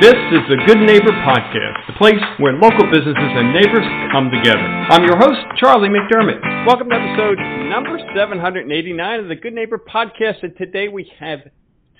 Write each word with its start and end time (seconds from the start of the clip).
This 0.00 0.16
is 0.32 0.40
the 0.48 0.56
Good 0.64 0.80
Neighbor 0.80 1.12
Podcast, 1.12 1.86
the 1.86 1.92
place 1.98 2.24
where 2.38 2.54
local 2.54 2.88
businesses 2.88 3.12
and 3.36 3.52
neighbors 3.52 3.84
come 4.10 4.30
together. 4.32 4.64
I'm 4.88 5.04
your 5.04 5.18
host, 5.18 5.36
Charlie 5.58 5.90
McDermott. 5.90 6.40
Welcome 6.66 6.88
to 6.88 6.96
episode 6.96 7.36
number 7.68 7.98
789 8.16 9.20
of 9.20 9.28
the 9.28 9.34
Good 9.34 9.52
Neighbor 9.52 9.76
Podcast. 9.76 10.42
And 10.42 10.56
today 10.56 10.88
we 10.88 11.12
have 11.20 11.40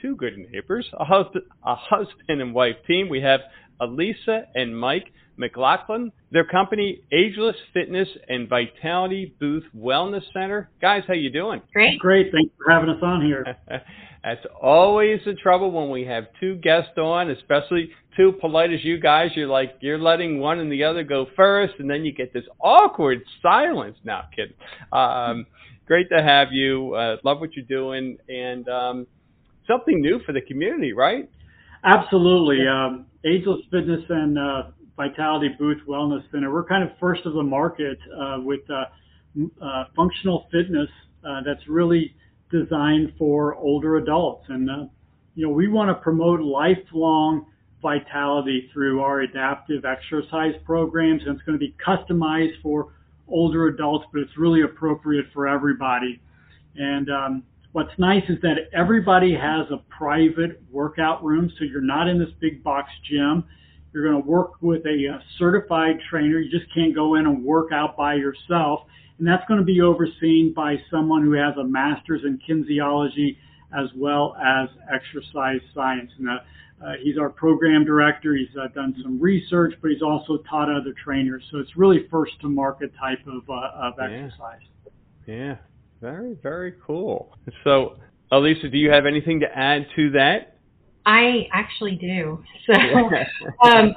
two 0.00 0.16
good 0.16 0.32
neighbors, 0.50 0.88
a 0.98 1.04
husband, 1.04 1.44
a 1.62 1.74
husband 1.74 2.40
and 2.40 2.54
wife 2.54 2.76
team. 2.86 3.10
We 3.10 3.20
have 3.20 3.40
Elisa 3.82 4.44
and 4.54 4.80
Mike 4.80 5.12
McLaughlin. 5.36 6.10
Their 6.32 6.46
company, 6.46 7.02
Ageless 7.12 7.56
Fitness 7.74 8.08
and 8.30 8.48
Vitality 8.48 9.34
Booth 9.38 9.64
Wellness 9.76 10.24
Center. 10.32 10.70
Guys, 10.80 11.02
how 11.06 11.12
you 11.12 11.30
doing? 11.30 11.60
Great. 11.74 11.98
Great. 11.98 12.32
Thanks 12.32 12.54
for 12.64 12.72
having 12.72 12.88
us 12.88 13.02
on 13.02 13.20
here. 13.20 13.44
That's 14.22 14.44
always 14.60 15.20
the 15.24 15.34
trouble 15.34 15.70
when 15.70 15.90
we 15.90 16.04
have 16.04 16.24
two 16.38 16.56
guests 16.56 16.98
on, 16.98 17.30
especially 17.30 17.90
two 18.16 18.32
polite 18.32 18.72
as 18.72 18.84
you 18.84 19.00
guys. 19.00 19.30
You're 19.34 19.48
like 19.48 19.76
you're 19.80 19.98
letting 19.98 20.40
one 20.40 20.58
and 20.58 20.70
the 20.70 20.84
other 20.84 21.02
go 21.04 21.26
first, 21.36 21.74
and 21.78 21.88
then 21.88 22.04
you 22.04 22.12
get 22.12 22.32
this 22.32 22.44
awkward 22.60 23.22
silence. 23.40 23.96
Now, 24.04 24.24
kid, 24.34 24.54
Um, 24.92 25.46
great 25.86 26.08
to 26.10 26.22
have 26.22 26.52
you. 26.52 26.94
Uh, 26.94 27.16
love 27.24 27.40
what 27.40 27.54
you're 27.56 27.64
doing, 27.64 28.18
and 28.28 28.68
um, 28.68 29.06
something 29.66 30.00
new 30.00 30.20
for 30.26 30.32
the 30.32 30.42
community, 30.42 30.92
right? 30.92 31.28
Absolutely. 31.82 32.66
Um, 32.66 33.06
Ageless 33.24 33.60
Fitness 33.70 34.04
and 34.08 34.38
uh, 34.38 34.62
Vitality 34.96 35.48
Booth 35.58 35.78
Wellness 35.88 36.22
Center. 36.30 36.52
We're 36.52 36.64
kind 36.64 36.84
of 36.84 36.90
first 36.98 37.24
of 37.24 37.32
the 37.32 37.42
market 37.42 37.98
uh, 38.20 38.36
with 38.40 38.60
uh, 38.70 38.84
uh, 39.64 39.84
functional 39.96 40.46
fitness 40.52 40.88
uh, 41.26 41.40
that's 41.44 41.66
really 41.68 42.14
designed 42.50 43.12
for 43.18 43.54
older 43.56 43.96
adults. 43.96 44.44
And, 44.48 44.70
uh, 44.70 44.84
you 45.34 45.46
know, 45.46 45.52
we 45.52 45.68
want 45.68 45.88
to 45.88 45.94
promote 45.94 46.40
lifelong 46.40 47.46
vitality 47.80 48.68
through 48.72 49.00
our 49.00 49.20
adaptive 49.20 49.84
exercise 49.84 50.54
programs. 50.64 51.22
And 51.26 51.36
it's 51.36 51.44
going 51.44 51.58
to 51.58 51.64
be 51.64 51.74
customized 51.84 52.60
for 52.62 52.92
older 53.28 53.68
adults, 53.68 54.06
but 54.12 54.20
it's 54.20 54.36
really 54.36 54.62
appropriate 54.62 55.26
for 55.32 55.48
everybody. 55.48 56.20
And 56.76 57.08
um, 57.10 57.42
what's 57.72 57.96
nice 57.98 58.24
is 58.28 58.40
that 58.42 58.56
everybody 58.72 59.34
has 59.34 59.66
a 59.70 59.78
private 59.88 60.60
workout 60.70 61.24
room. 61.24 61.50
So 61.58 61.64
you're 61.64 61.80
not 61.80 62.08
in 62.08 62.18
this 62.18 62.30
big 62.40 62.62
box 62.62 62.88
gym. 63.08 63.44
You're 63.92 64.08
going 64.08 64.22
to 64.22 64.28
work 64.28 64.52
with 64.60 64.84
a, 64.86 65.06
a 65.06 65.22
certified 65.38 65.96
trainer. 66.10 66.38
You 66.38 66.50
just 66.50 66.72
can't 66.74 66.94
go 66.94 67.16
in 67.16 67.26
and 67.26 67.44
work 67.44 67.72
out 67.72 67.96
by 67.96 68.14
yourself 68.14 68.82
and 69.20 69.28
that's 69.28 69.46
going 69.46 69.60
to 69.60 69.66
be 69.66 69.82
overseen 69.82 70.54
by 70.56 70.76
someone 70.90 71.22
who 71.22 71.32
has 71.32 71.54
a 71.58 71.64
master's 71.64 72.22
in 72.24 72.38
kinesiology 72.38 73.36
as 73.78 73.86
well 73.94 74.34
as 74.42 74.70
exercise 74.92 75.60
science. 75.74 76.10
And 76.18 76.28
uh, 76.30 76.32
uh, 76.82 76.92
he's 77.02 77.18
our 77.18 77.28
program 77.28 77.84
director. 77.84 78.34
He's 78.34 78.48
uh, 78.58 78.68
done 78.68 78.96
some 79.02 79.20
research, 79.20 79.74
but 79.82 79.90
he's 79.90 80.00
also 80.00 80.38
taught 80.48 80.70
other 80.70 80.94
trainers. 81.04 81.44
So 81.52 81.58
it's 81.58 81.76
really 81.76 82.08
first 82.10 82.32
to 82.40 82.48
market 82.48 82.92
type 82.98 83.20
of, 83.26 83.48
uh, 83.50 83.88
of 83.88 83.94
exercise. 84.00 84.62
Yeah. 85.26 85.34
yeah, 85.34 85.56
very, 86.00 86.38
very 86.42 86.74
cool. 86.84 87.36
So, 87.62 87.98
Elisa, 88.32 88.70
do 88.70 88.78
you 88.78 88.90
have 88.90 89.04
anything 89.04 89.40
to 89.40 89.46
add 89.54 89.86
to 89.96 90.12
that? 90.12 90.56
I 91.06 91.48
actually 91.52 91.96
do. 91.96 92.42
So, 92.66 93.68
um, 93.68 93.94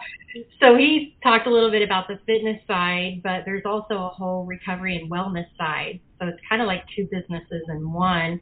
so 0.60 0.76
he 0.76 1.16
talked 1.22 1.46
a 1.46 1.52
little 1.52 1.70
bit 1.70 1.84
about 1.84 2.08
the 2.08 2.18
fitness 2.26 2.60
side, 2.66 3.22
but 3.24 3.44
there's 3.46 3.66
also 3.66 4.06
a 4.06 4.10
whole 4.10 4.46
recovery 4.46 4.96
and 4.96 5.12
wellness 5.12 5.46
side. 5.58 6.00
So 6.20 6.28
it's 6.28 6.40
kind 6.50 6.60
of 6.62 6.68
like 6.68 6.84
two 6.96 7.08
businesses 7.12 7.62
in 7.70 7.92
one. 7.92 8.42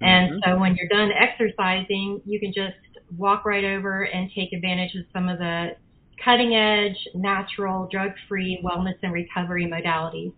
And 0.00 0.32
mm-hmm. 0.32 0.38
so 0.44 0.58
when 0.58 0.76
you're 0.76 0.88
done 0.88 1.10
exercising, 1.12 2.22
you 2.24 2.40
can 2.40 2.52
just 2.54 2.76
walk 3.18 3.44
right 3.44 3.64
over 3.64 4.04
and 4.04 4.30
take 4.34 4.52
advantage 4.52 4.94
of 4.94 5.04
some 5.12 5.28
of 5.28 5.38
the 5.38 5.76
cutting 6.24 6.54
edge, 6.54 6.96
natural, 7.14 7.88
drug 7.90 8.12
free 8.28 8.60
wellness 8.64 8.96
and 9.02 9.12
recovery 9.12 9.66
modalities. 9.66 10.32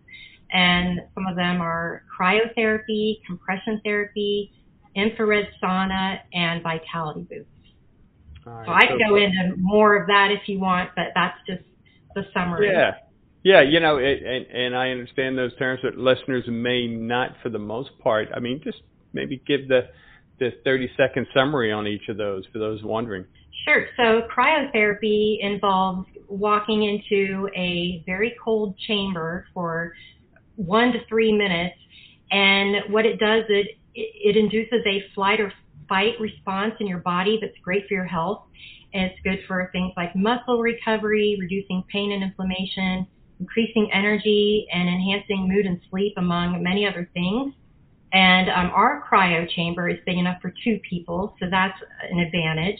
And 0.51 1.01
some 1.13 1.27
of 1.27 1.35
them 1.35 1.61
are 1.61 2.03
cryotherapy, 2.19 3.23
compression 3.25 3.79
therapy, 3.83 4.51
infrared 4.95 5.47
sauna, 5.61 6.19
and 6.33 6.63
vitality 6.63 7.21
boosts. 7.29 7.51
Right, 8.49 8.65
so 8.65 8.71
I 8.71 8.85
can 8.87 8.99
go 9.07 9.15
into 9.15 9.55
more 9.57 9.95
of 9.95 10.07
that 10.07 10.31
if 10.31 10.47
you 10.47 10.59
want, 10.59 10.89
but 10.95 11.07
that's 11.15 11.37
just 11.47 11.63
the 12.15 12.23
summary. 12.33 12.69
Yeah. 12.71 12.91
Yeah, 13.41 13.61
you 13.61 13.79
know, 13.79 13.97
it, 13.97 14.21
and, 14.21 14.45
and 14.47 14.75
I 14.75 14.89
understand 14.89 15.37
those 15.37 15.55
terms 15.55 15.79
but 15.81 15.95
listeners 15.95 16.43
may 16.47 16.87
not, 16.87 17.35
for 17.41 17.49
the 17.49 17.59
most 17.59 17.91
part. 17.99 18.27
I 18.35 18.39
mean, 18.39 18.59
just 18.63 18.79
maybe 19.13 19.41
give 19.47 19.67
the 19.67 19.89
the 20.39 20.51
30 20.63 20.89
second 20.95 21.27
summary 21.33 21.71
on 21.71 21.85
each 21.85 22.07
of 22.07 22.17
those 22.17 22.45
for 22.51 22.59
those 22.59 22.81
wondering. 22.83 23.25
Sure. 23.65 23.87
So 23.97 24.21
cryotherapy 24.33 25.37
involves 25.41 26.07
walking 26.27 26.83
into 26.83 27.49
a 27.55 28.03
very 28.05 28.35
cold 28.43 28.77
chamber 28.87 29.45
for 29.53 29.93
one 30.55 30.91
to 30.93 30.99
three 31.07 31.31
minutes, 31.31 31.75
and 32.31 32.91
what 32.91 33.05
it 33.05 33.19
does 33.19 33.43
it 33.49 33.77
it 33.95 34.37
induces 34.37 34.81
a 34.85 35.03
flight 35.13 35.39
or 35.39 35.51
fight 35.89 36.13
response 36.19 36.75
in 36.79 36.87
your 36.87 36.99
body 36.99 37.39
that's 37.41 37.57
great 37.63 37.87
for 37.87 37.95
your 37.95 38.05
health. 38.05 38.43
And 38.93 39.03
it's 39.03 39.19
good 39.23 39.39
for 39.47 39.69
things 39.71 39.91
like 39.97 40.15
muscle 40.15 40.61
recovery, 40.61 41.37
reducing 41.39 41.83
pain 41.91 42.11
and 42.11 42.23
inflammation, 42.23 43.05
increasing 43.39 43.89
energy, 43.93 44.67
and 44.71 44.87
enhancing 44.87 45.47
mood 45.47 45.65
and 45.65 45.79
sleep, 45.89 46.13
among 46.17 46.63
many 46.63 46.87
other 46.87 47.09
things. 47.13 47.53
And 48.11 48.49
um, 48.49 48.71
our 48.73 49.03
cryo 49.09 49.47
chamber 49.49 49.89
is 49.89 49.97
big 50.05 50.17
enough 50.17 50.41
for 50.41 50.53
two 50.63 50.79
people, 50.89 51.35
so 51.39 51.45
that's 51.49 51.77
an 52.09 52.19
advantage. 52.19 52.79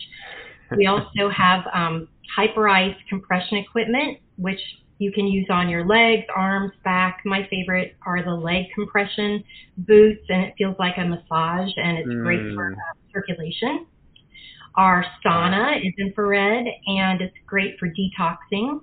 We 0.76 0.88
also 0.88 1.30
have 1.30 1.62
um, 1.74 2.08
Hyperice 2.36 2.96
compression 3.08 3.58
equipment, 3.58 4.20
which 4.38 4.60
you 5.00 5.14
can 5.14 5.26
use 5.28 5.48
on 5.50 5.70
your 5.70 5.88
legs, 5.88 6.26
arms, 6.36 6.74
back. 6.84 7.22
My 7.26 7.48
favorite 7.50 7.96
are 8.06 8.24
the 8.24 8.34
leg 8.34 8.66
compression 8.76 9.44
boots, 9.78 10.26
and 10.28 10.44
it 10.44 10.54
feels 10.58 10.76
like 10.78 10.96
a 10.98 11.06
massage, 11.06 11.72
and 11.78 11.98
it's 11.98 12.10
mm. 12.10 12.22
great 12.22 12.54
for 12.54 12.74
uh, 12.74 12.76
circulation. 13.14 13.88
Our 14.76 15.06
sauna 15.26 15.78
is 15.78 15.94
infrared, 15.98 16.66
and 16.88 17.22
it's 17.22 17.36
great 17.48 17.80
for 17.80 17.88
detoxing. 17.88 18.82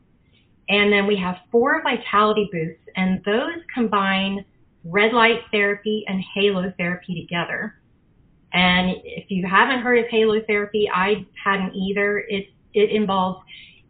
And 0.71 0.91
then 0.91 1.06
we 1.06 1.16
have 1.16 1.37
four 1.53 1.82
vitality 1.82 2.48
booths, 2.50 2.81
and 2.97 3.22
those 3.25 3.62
combine 3.72 4.43
red 4.84 5.12
light 5.12 5.41
therapy 5.53 6.04
and 6.09 6.25
halo 6.34 6.72
therapy 6.78 7.27
together. 7.28 7.75
And 8.54 8.97
if 9.04 9.31
you 9.31 9.47
haven't 9.47 9.81
heard 9.81 9.98
of 9.98 10.06
halo 10.10 10.41
therapy, 10.47 10.88
I 10.93 11.27
hadn't 11.44 11.75
either. 11.75 12.21
It 12.21 12.47
it 12.72 12.91
involves 12.91 13.41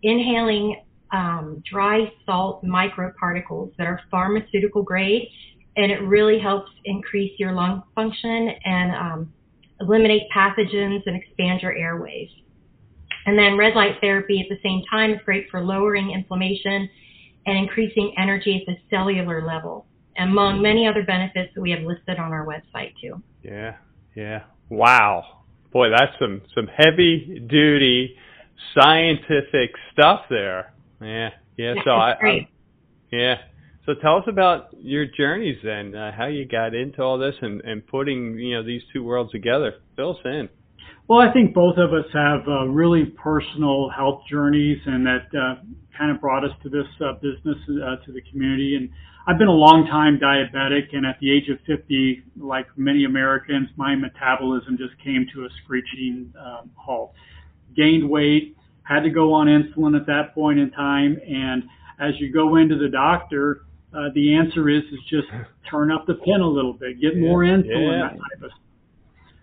inhaling 0.03 0.81
um, 1.13 1.63
dry 1.71 2.13
salt 2.25 2.65
microparticles 2.65 3.75
that 3.77 3.87
are 3.87 4.01
pharmaceutical 4.11 4.83
grade, 4.83 5.29
and 5.77 5.93
it 5.93 6.03
really 6.03 6.39
helps 6.39 6.71
increase 6.85 7.33
your 7.39 7.53
lung 7.53 7.83
function 7.95 8.51
and 8.65 8.95
um, 8.95 9.33
eliminate 9.81 10.23
pathogens 10.35 11.03
and 11.07 11.17
expand 11.17 11.61
your 11.63 11.73
airways. 11.73 12.29
And 13.27 13.39
then 13.39 13.57
red 13.57 13.75
light 13.75 13.97
therapy 14.01 14.41
at 14.41 14.47
the 14.49 14.61
same 14.63 14.83
time 14.91 15.13
is 15.13 15.21
great 15.25 15.47
for 15.51 15.61
lowering 15.61 16.13
inflammation 16.13 16.89
and 17.47 17.59
increasing 17.59 18.15
energy 18.19 18.61
at 18.61 18.73
the 18.73 18.79
cellular 18.91 19.45
level, 19.45 19.87
among 20.19 20.63
many 20.63 20.87
other 20.87 21.03
benefits 21.05 21.53
that 21.55 21.61
we 21.61 21.71
have 21.71 21.83
listed 21.83 22.19
on 22.19 22.33
our 22.33 22.47
website 22.47 22.93
too. 23.01 23.23
Yeah, 23.43 23.77
yeah. 24.15 24.45
Wow. 24.69 25.43
Boy, 25.73 25.89
that's 25.91 26.13
some 26.19 26.43
some 26.55 26.69
heavy 26.69 27.45
duty 27.49 28.17
scientific 28.75 29.71
stuff 29.93 30.23
there. 30.31 30.73
Yeah, 31.01 31.31
yeah. 31.57 31.75
So 31.85 31.91
I, 31.91 32.11
I, 32.13 32.49
yeah. 33.13 33.35
So 33.85 33.95
tell 33.95 34.17
us 34.17 34.25
about 34.27 34.69
your 34.81 35.07
journeys 35.07 35.59
then, 35.63 35.95
uh, 35.95 36.11
how 36.17 36.27
you 36.27 36.45
got 36.45 36.75
into 36.75 37.03
all 37.03 37.19
this 37.19 37.35
and, 37.41 37.61
and 37.61 37.87
putting 37.87 38.39
you 38.39 38.57
know 38.57 38.65
these 38.65 38.83
two 38.93 39.05
worlds 39.05 39.31
together. 39.33 39.75
Fill 39.95 40.11
us 40.11 40.19
in. 40.25 40.49
Well, 41.09 41.21
I 41.21 41.33
think 41.33 41.55
both 41.55 41.79
of 41.79 41.93
us 41.93 42.07
have 42.13 42.49
uh, 42.49 42.67
really 42.67 43.05
personal 43.05 43.91
health 43.91 44.23
journeys, 44.29 44.79
and 44.87 45.07
that 45.07 45.27
uh, 45.39 45.55
kind 45.97 46.11
of 46.11 46.21
brought 46.21 46.45
us 46.45 46.51
to 46.65 46.69
this 46.69 46.87
uh, 47.01 47.13
business, 47.15 47.57
uh, 47.69 48.05
to 48.05 48.13
the 48.13 48.21
community. 48.33 48.75
And 48.75 48.91
I've 49.29 49.39
been 49.39 49.49
a 49.49 49.53
long 49.53 49.87
time 49.87 50.19
diabetic, 50.19 50.95
and 50.95 51.07
at 51.07 51.19
the 51.21 51.31
age 51.31 51.49
of 51.49 51.59
50, 51.65 52.25
like 52.41 52.67
many 52.77 53.05
Americans, 53.05 53.69
my 53.77 53.95
metabolism 53.95 54.77
just 54.77 54.99
came 55.03 55.27
to 55.35 55.45
a 55.45 55.49
screeching 55.63 56.33
um, 56.45 56.71
halt. 56.75 57.13
Gained 57.77 58.09
weight, 58.09 58.57
had 58.87 59.01
to 59.01 59.11
go 59.11 59.33
on 59.33 59.47
insulin 59.47 59.99
at 59.99 60.07
that 60.07 60.35
point 60.35 60.59
in 60.59 60.71
time. 60.71 61.19
And 61.27 61.65
as 61.99 62.15
you 62.19 62.33
go 62.33 62.57
into 62.57 62.77
the 62.77 62.89
doctor, 62.89 63.63
uh, 63.93 64.09
the 64.15 64.35
answer 64.35 64.69
is 64.69 64.83
is 64.85 65.01
just 65.09 65.29
turn 65.71 65.91
up 65.91 66.07
the 66.07 66.15
pin 66.15 66.41
a 66.41 66.49
little 66.49 66.73
bit, 66.73 67.01
get 67.01 67.19
more 67.19 67.41
insulin, 67.41 67.93
yeah. 67.93 68.09
that 68.09 68.13
type 68.13 68.43
of. 68.43 68.51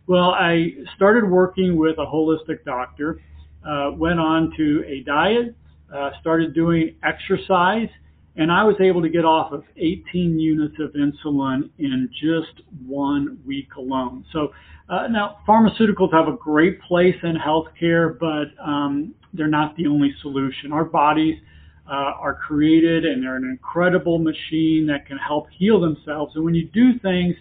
Well, 0.05 0.31
I 0.31 0.71
started 0.95 1.29
working 1.29 1.77
with 1.77 1.97
a 1.97 2.05
holistic 2.05 2.63
doctor, 2.65 3.21
uh, 3.65 3.91
went 3.95 4.19
on 4.19 4.53
to 4.57 4.83
a 4.85 5.01
diet, 5.03 5.55
uh, 5.93 6.11
started 6.19 6.53
doing 6.53 6.95
exercise, 7.03 7.87
and 8.35 8.51
I 8.51 8.63
was 8.63 8.75
able 8.79 9.01
to 9.01 9.09
get 9.09 9.25
off 9.25 9.51
of 9.51 9.63
18 9.77 10.39
units 10.39 10.75
of 10.79 10.93
insulin 10.93 11.69
in 11.77 12.09
just 12.11 12.65
one 12.85 13.39
week 13.45 13.75
alone. 13.77 14.25
So 14.33 14.51
uh, 14.89 15.07
now 15.07 15.37
pharmaceuticals 15.47 16.11
have 16.11 16.27
a 16.27 16.37
great 16.37 16.81
place 16.81 17.15
in 17.21 17.35
healthcare, 17.35 18.17
but 18.17 18.45
um, 18.63 19.13
they're 19.33 19.47
not 19.47 19.75
the 19.77 19.87
only 19.87 20.13
solution. 20.21 20.71
Our 20.71 20.85
bodies 20.85 21.39
uh, 21.87 22.13
are 22.19 22.33
created 22.33 23.05
and 23.05 23.21
they're 23.21 23.35
an 23.35 23.43
incredible 23.43 24.17
machine 24.17 24.87
that 24.87 25.05
can 25.05 25.17
help 25.17 25.47
heal 25.51 25.79
themselves. 25.79 26.33
And 26.35 26.43
when 26.43 26.55
you 26.55 26.67
do 26.73 26.97
things 26.99 27.35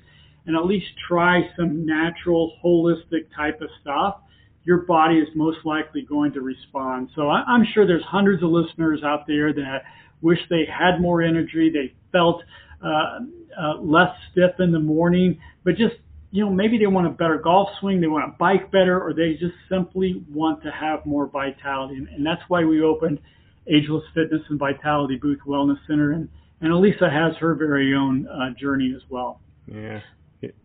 and 0.47 0.57
at 0.57 0.67
least 0.67 0.87
try 1.09 1.49
some 1.57 1.87
natural, 1.87 2.57
holistic 2.63 3.27
type 3.35 3.61
of 3.61 3.69
stuff, 3.81 4.17
your 4.65 4.79
body 4.83 5.17
is 5.17 5.29
most 5.35 5.59
likely 5.65 6.03
going 6.03 6.33
to 6.33 6.41
respond. 6.41 7.09
So 7.15 7.29
I, 7.29 7.43
I'm 7.47 7.65
sure 7.73 7.87
there's 7.87 8.05
hundreds 8.05 8.43
of 8.43 8.51
listeners 8.51 9.03
out 9.05 9.27
there 9.27 9.53
that 9.53 9.83
wish 10.23 10.39
they 10.49 10.65
had 10.67 11.01
more 11.01 11.23
energy, 11.23 11.71
they 11.71 11.93
felt 12.13 12.43
uh, 12.85 13.19
uh, 13.61 13.77
less 13.81 14.15
stiff 14.31 14.53
in 14.59 14.73
the 14.73 14.81
morning, 14.81 15.39
but 15.65 15.77
just 15.77 15.97
you 16.31 16.45
know 16.45 16.51
maybe 16.51 16.79
they 16.79 16.87
want 16.87 17.07
a 17.07 17.11
better 17.11 17.39
golf 17.39 17.69
swing, 17.81 18.01
they 18.01 18.07
want 18.07 18.25
to 18.25 18.37
bike 18.39 18.71
better, 18.71 19.01
or 19.01 19.13
they 19.13 19.35
just 19.35 19.55
simply 19.69 20.25
want 20.33 20.63
to 20.63 20.71
have 20.71 21.05
more 21.05 21.27
vitality, 21.27 21.97
and, 21.97 22.09
and 22.09 22.25
that's 22.25 22.43
why 22.49 22.65
we 22.65 22.83
opened 22.83 23.21
Ageless 23.67 24.05
Fitness 24.15 24.43
and 24.49 24.59
Vitality 24.59 25.17
Booth 25.17 25.41
Wellness 25.47 25.79
Center, 25.87 26.13
and 26.13 26.29
and 26.61 26.73
Elisa 26.73 27.11
has 27.11 27.37
her 27.37 27.55
very 27.55 27.95
own 27.95 28.27
uh, 28.29 28.51
journey 28.59 28.93
as 28.97 29.03
well. 29.11 29.41
Yeah. 29.67 30.01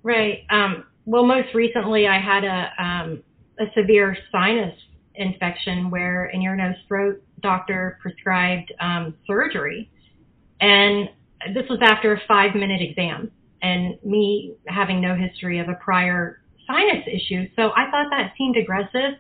Right. 0.03 0.43
Um, 0.49 0.85
well, 1.05 1.25
most 1.25 1.53
recently 1.53 2.07
I 2.07 2.19
had 2.19 2.43
a 2.43 2.83
um, 2.83 3.23
a 3.59 3.65
severe 3.75 4.17
sinus 4.31 4.75
infection 5.15 5.89
where 5.89 6.25
an 6.25 6.41
ear, 6.41 6.55
nose, 6.55 6.75
throat 6.87 7.21
doctor 7.41 7.99
prescribed 8.01 8.73
um, 8.79 9.13
surgery, 9.25 9.89
and 10.59 11.09
this 11.53 11.65
was 11.69 11.79
after 11.81 12.13
a 12.13 12.21
five 12.27 12.55
minute 12.55 12.81
exam, 12.81 13.31
and 13.61 13.97
me 14.03 14.55
having 14.67 15.01
no 15.01 15.15
history 15.15 15.59
of 15.59 15.69
a 15.69 15.75
prior 15.75 16.41
sinus 16.65 17.05
issue. 17.07 17.47
So 17.55 17.71
I 17.75 17.89
thought 17.91 18.07
that 18.11 18.33
seemed 18.37 18.57
aggressive, 18.57 19.19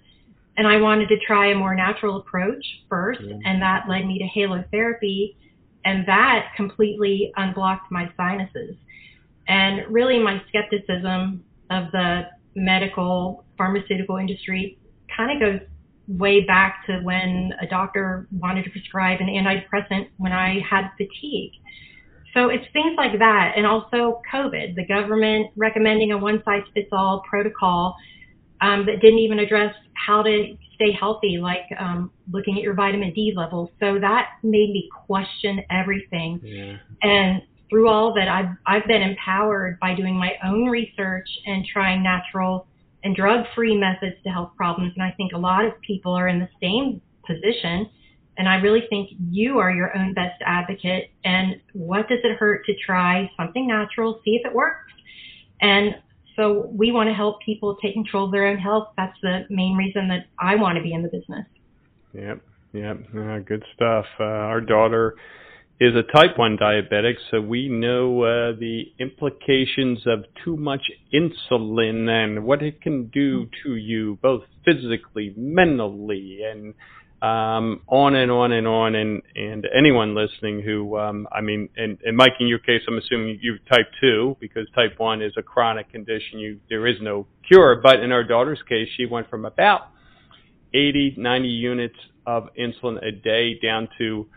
and 0.57 0.67
I 0.67 0.77
wanted 0.77 1.09
to 1.09 1.17
try 1.25 1.51
a 1.51 1.55
more 1.55 1.75
natural 1.75 2.17
approach 2.17 2.65
first, 2.89 3.21
and 3.21 3.61
that 3.61 3.87
led 3.87 4.05
me 4.05 4.19
to 4.19 4.39
halotherapy, 4.39 5.35
and 5.85 6.05
that 6.07 6.51
completely 6.55 7.31
unblocked 7.37 7.91
my 7.91 8.11
sinuses. 8.17 8.75
And 9.47 9.87
really, 9.89 10.19
my 10.19 10.41
skepticism 10.49 11.43
of 11.69 11.91
the 11.91 12.23
medical 12.55 13.45
pharmaceutical 13.57 14.17
industry 14.17 14.77
kind 15.15 15.31
of 15.31 15.39
goes 15.39 15.67
way 16.07 16.41
back 16.45 16.85
to 16.87 16.99
when 17.01 17.51
a 17.61 17.67
doctor 17.67 18.27
wanted 18.31 18.63
to 18.63 18.69
prescribe 18.69 19.19
an 19.19 19.27
antidepressant 19.27 20.07
when 20.17 20.31
I 20.31 20.59
had 20.69 20.89
fatigue. 20.97 21.51
So 22.33 22.49
it's 22.49 22.65
things 22.71 22.95
like 22.97 23.19
that. 23.19 23.53
And 23.55 23.65
also 23.65 24.21
COVID, 24.31 24.75
the 24.75 24.85
government 24.85 25.51
recommending 25.55 26.11
a 26.11 26.17
one 26.17 26.41
size 26.45 26.63
fits 26.73 26.89
all 26.91 27.23
protocol 27.29 27.95
um, 28.61 28.85
that 28.85 29.01
didn't 29.01 29.19
even 29.19 29.39
address 29.39 29.73
how 29.93 30.21
to 30.21 30.55
stay 30.75 30.91
healthy, 30.91 31.39
like 31.41 31.65
um, 31.79 32.11
looking 32.31 32.55
at 32.57 32.61
your 32.63 32.73
vitamin 32.73 33.11
D 33.13 33.33
levels. 33.35 33.69
So 33.79 33.97
that 33.99 34.29
made 34.43 34.69
me 34.69 34.87
question 35.05 35.61
everything. 35.71 36.39
Yeah. 36.43 36.77
And 37.01 37.41
through 37.69 37.89
all 37.89 38.11
of 38.11 38.17
it, 38.17 38.27
I've, 38.27 38.55
I've 38.65 38.87
been 38.87 39.01
empowered 39.01 39.79
by 39.79 39.95
doing 39.95 40.15
my 40.15 40.33
own 40.45 40.67
research 40.67 41.27
and 41.45 41.65
trying 41.65 42.03
natural 42.03 42.67
and 43.03 43.15
drug 43.15 43.45
free 43.55 43.77
methods 43.77 44.15
to 44.23 44.29
health 44.29 44.51
problems. 44.55 44.93
And 44.95 45.03
I 45.03 45.11
think 45.11 45.33
a 45.33 45.37
lot 45.37 45.65
of 45.65 45.73
people 45.81 46.13
are 46.13 46.27
in 46.27 46.39
the 46.39 46.49
same 46.61 47.01
position. 47.25 47.89
And 48.37 48.47
I 48.47 48.55
really 48.55 48.83
think 48.89 49.09
you 49.31 49.57
are 49.59 49.71
your 49.71 49.97
own 49.97 50.13
best 50.13 50.41
advocate. 50.45 51.11
And 51.23 51.59
what 51.73 52.07
does 52.07 52.19
it 52.23 52.37
hurt 52.37 52.65
to 52.65 52.73
try 52.85 53.29
something 53.37 53.67
natural, 53.67 54.19
see 54.23 54.35
if 54.35 54.45
it 54.45 54.53
works? 54.53 54.91
And 55.61 55.95
so 56.35 56.69
we 56.71 56.91
want 56.91 57.09
to 57.09 57.13
help 57.13 57.41
people 57.41 57.77
take 57.81 57.93
control 57.93 58.25
of 58.25 58.31
their 58.31 58.45
own 58.45 58.57
health. 58.57 58.89
That's 58.95 59.17
the 59.23 59.45
main 59.49 59.75
reason 59.75 60.07
that 60.09 60.27
I 60.39 60.55
want 60.55 60.77
to 60.77 60.83
be 60.83 60.93
in 60.93 61.01
the 61.01 61.09
business. 61.09 61.45
Yep, 62.13 62.41
yep, 62.73 62.97
uh, 63.17 63.39
good 63.39 63.63
stuff. 63.75 64.05
Uh, 64.19 64.23
our 64.23 64.61
daughter 64.61 65.15
is 65.79 65.93
a 65.95 66.01
type 66.01 66.37
1 66.37 66.57
diabetic, 66.57 67.15
so 67.29 67.39
we 67.39 67.69
know 67.69 68.23
uh, 68.23 68.53
the 68.59 68.85
implications 68.99 69.99
of 70.07 70.25
too 70.43 70.57
much 70.57 70.81
insulin 71.13 72.09
and 72.09 72.43
what 72.43 72.63
it 72.63 72.81
can 72.81 73.07
do 73.07 73.47
to 73.63 73.75
you, 73.75 74.17
both 74.21 74.41
physically, 74.65 75.33
mentally, 75.37 76.39
and 76.43 76.73
um, 77.21 77.81
on 77.87 78.15
and 78.15 78.31
on 78.31 78.51
and 78.53 78.67
on. 78.67 78.95
And, 78.95 79.21
and 79.35 79.67
anyone 79.75 80.15
listening 80.15 80.63
who, 80.63 80.97
um, 80.97 81.27
I 81.31 81.41
mean, 81.41 81.69
and, 81.77 81.99
and 82.03 82.17
Mike, 82.17 82.33
in 82.39 82.47
your 82.47 82.59
case, 82.59 82.81
I'm 82.87 82.97
assuming 82.97 83.37
you've 83.41 83.63
type 83.65 83.87
2 84.01 84.37
because 84.39 84.67
type 84.73 84.97
1 84.97 85.21
is 85.21 85.33
a 85.37 85.43
chronic 85.43 85.91
condition. 85.91 86.39
You, 86.39 86.59
there 86.69 86.87
is 86.87 86.97
no 87.01 87.27
cure. 87.47 87.79
But 87.83 87.99
in 87.99 88.11
our 88.11 88.23
daughter's 88.23 88.61
case, 88.67 88.87
she 88.97 89.05
went 89.05 89.29
from 89.29 89.45
about 89.45 89.89
80, 90.73 91.15
90 91.17 91.47
units 91.47 91.95
of 92.25 92.49
insulin 92.59 92.97
a 93.05 93.11
day 93.11 93.59
down 93.59 93.89
to 93.99 94.27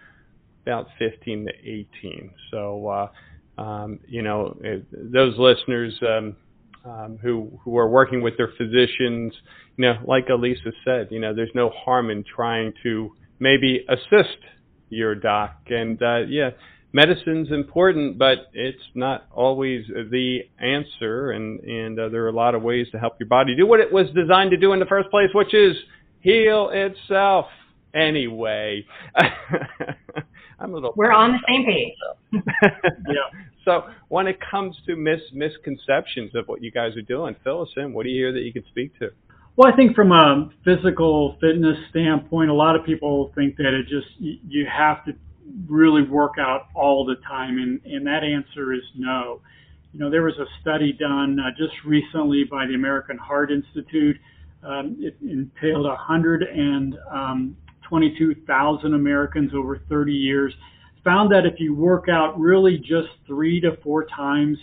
about 0.62 0.88
15 0.98 1.46
to 1.46 1.52
18. 1.52 2.30
So, 2.50 2.86
uh, 2.88 3.60
um, 3.60 4.00
you 4.08 4.22
know, 4.22 4.56
those 4.92 5.34
listeners 5.38 5.98
um, 6.02 6.36
um, 6.84 7.18
who 7.20 7.50
who 7.62 7.76
are 7.76 7.88
working 7.88 8.22
with 8.22 8.36
their 8.36 8.52
physicians, 8.56 9.34
you 9.76 9.84
know, 9.84 9.98
like 10.06 10.28
Elisa 10.28 10.72
said, 10.84 11.08
you 11.10 11.20
know, 11.20 11.34
there's 11.34 11.50
no 11.54 11.70
harm 11.70 12.10
in 12.10 12.24
trying 12.24 12.72
to 12.82 13.12
maybe 13.38 13.84
assist 13.88 14.38
your 14.88 15.14
doc. 15.14 15.56
And 15.68 16.02
uh, 16.02 16.20
yeah, 16.28 16.50
medicine's 16.92 17.50
important, 17.50 18.18
but 18.18 18.50
it's 18.52 18.82
not 18.94 19.26
always 19.30 19.86
the 19.88 20.40
answer. 20.58 21.32
And 21.32 21.60
and 21.60 21.98
uh, 21.98 22.08
there 22.08 22.24
are 22.24 22.28
a 22.28 22.32
lot 22.32 22.54
of 22.54 22.62
ways 22.62 22.86
to 22.92 22.98
help 22.98 23.14
your 23.18 23.28
body 23.28 23.54
do 23.56 23.66
what 23.66 23.80
it 23.80 23.92
was 23.92 24.06
designed 24.14 24.52
to 24.52 24.56
do 24.56 24.72
in 24.72 24.80
the 24.80 24.86
first 24.86 25.10
place, 25.10 25.28
which 25.34 25.54
is 25.54 25.76
heal 26.20 26.70
itself 26.72 27.46
anyway. 27.94 28.86
I'm 30.60 30.72
a 30.72 30.74
little. 30.74 30.92
We're 30.96 31.12
on 31.12 31.32
the 31.32 31.38
same 31.48 31.64
page. 31.64 31.94
yeah. 33.08 33.40
So 33.64 33.84
when 34.08 34.26
it 34.26 34.38
comes 34.50 34.76
to 34.86 34.96
mis 34.96 35.20
misconceptions 35.32 36.34
of 36.34 36.46
what 36.46 36.62
you 36.62 36.70
guys 36.70 36.96
are 36.96 37.02
doing, 37.02 37.34
fill 37.42 37.62
us 37.62 37.68
in. 37.76 37.92
What 37.92 38.04
do 38.04 38.10
you 38.10 38.22
hear 38.22 38.32
that 38.32 38.40
you 38.40 38.52
can 38.52 38.64
speak 38.70 38.98
to? 38.98 39.10
Well, 39.56 39.70
I 39.72 39.76
think 39.76 39.94
from 39.94 40.12
a 40.12 40.50
physical 40.64 41.36
fitness 41.40 41.76
standpoint, 41.90 42.50
a 42.50 42.54
lot 42.54 42.76
of 42.76 42.84
people 42.84 43.32
think 43.34 43.56
that 43.56 43.74
it 43.74 43.88
just 43.88 44.08
you 44.18 44.66
have 44.66 45.04
to 45.06 45.12
really 45.66 46.02
work 46.02 46.34
out 46.38 46.68
all 46.74 47.04
the 47.04 47.16
time, 47.26 47.58
and 47.58 47.80
and 47.84 48.06
that 48.06 48.22
answer 48.22 48.72
is 48.72 48.82
no. 48.96 49.40
You 49.92 50.00
know, 50.00 50.10
there 50.10 50.22
was 50.22 50.38
a 50.38 50.46
study 50.60 50.92
done 50.92 51.38
uh, 51.40 51.50
just 51.58 51.74
recently 51.84 52.44
by 52.44 52.66
the 52.66 52.74
American 52.74 53.18
Heart 53.18 53.50
Institute. 53.50 54.16
Um, 54.62 54.96
it 55.00 55.16
entailed 55.22 55.86
100 55.86 56.42
and 56.42 56.96
um, 57.10 57.56
22,000 57.90 58.94
Americans 58.94 59.50
over 59.54 59.78
30 59.88 60.12
years, 60.12 60.54
found 61.04 61.30
that 61.32 61.44
if 61.44 61.58
you 61.58 61.74
work 61.74 62.06
out 62.08 62.38
really 62.38 62.78
just 62.78 63.08
three 63.26 63.60
to 63.60 63.76
four 63.82 64.06
times 64.06 64.56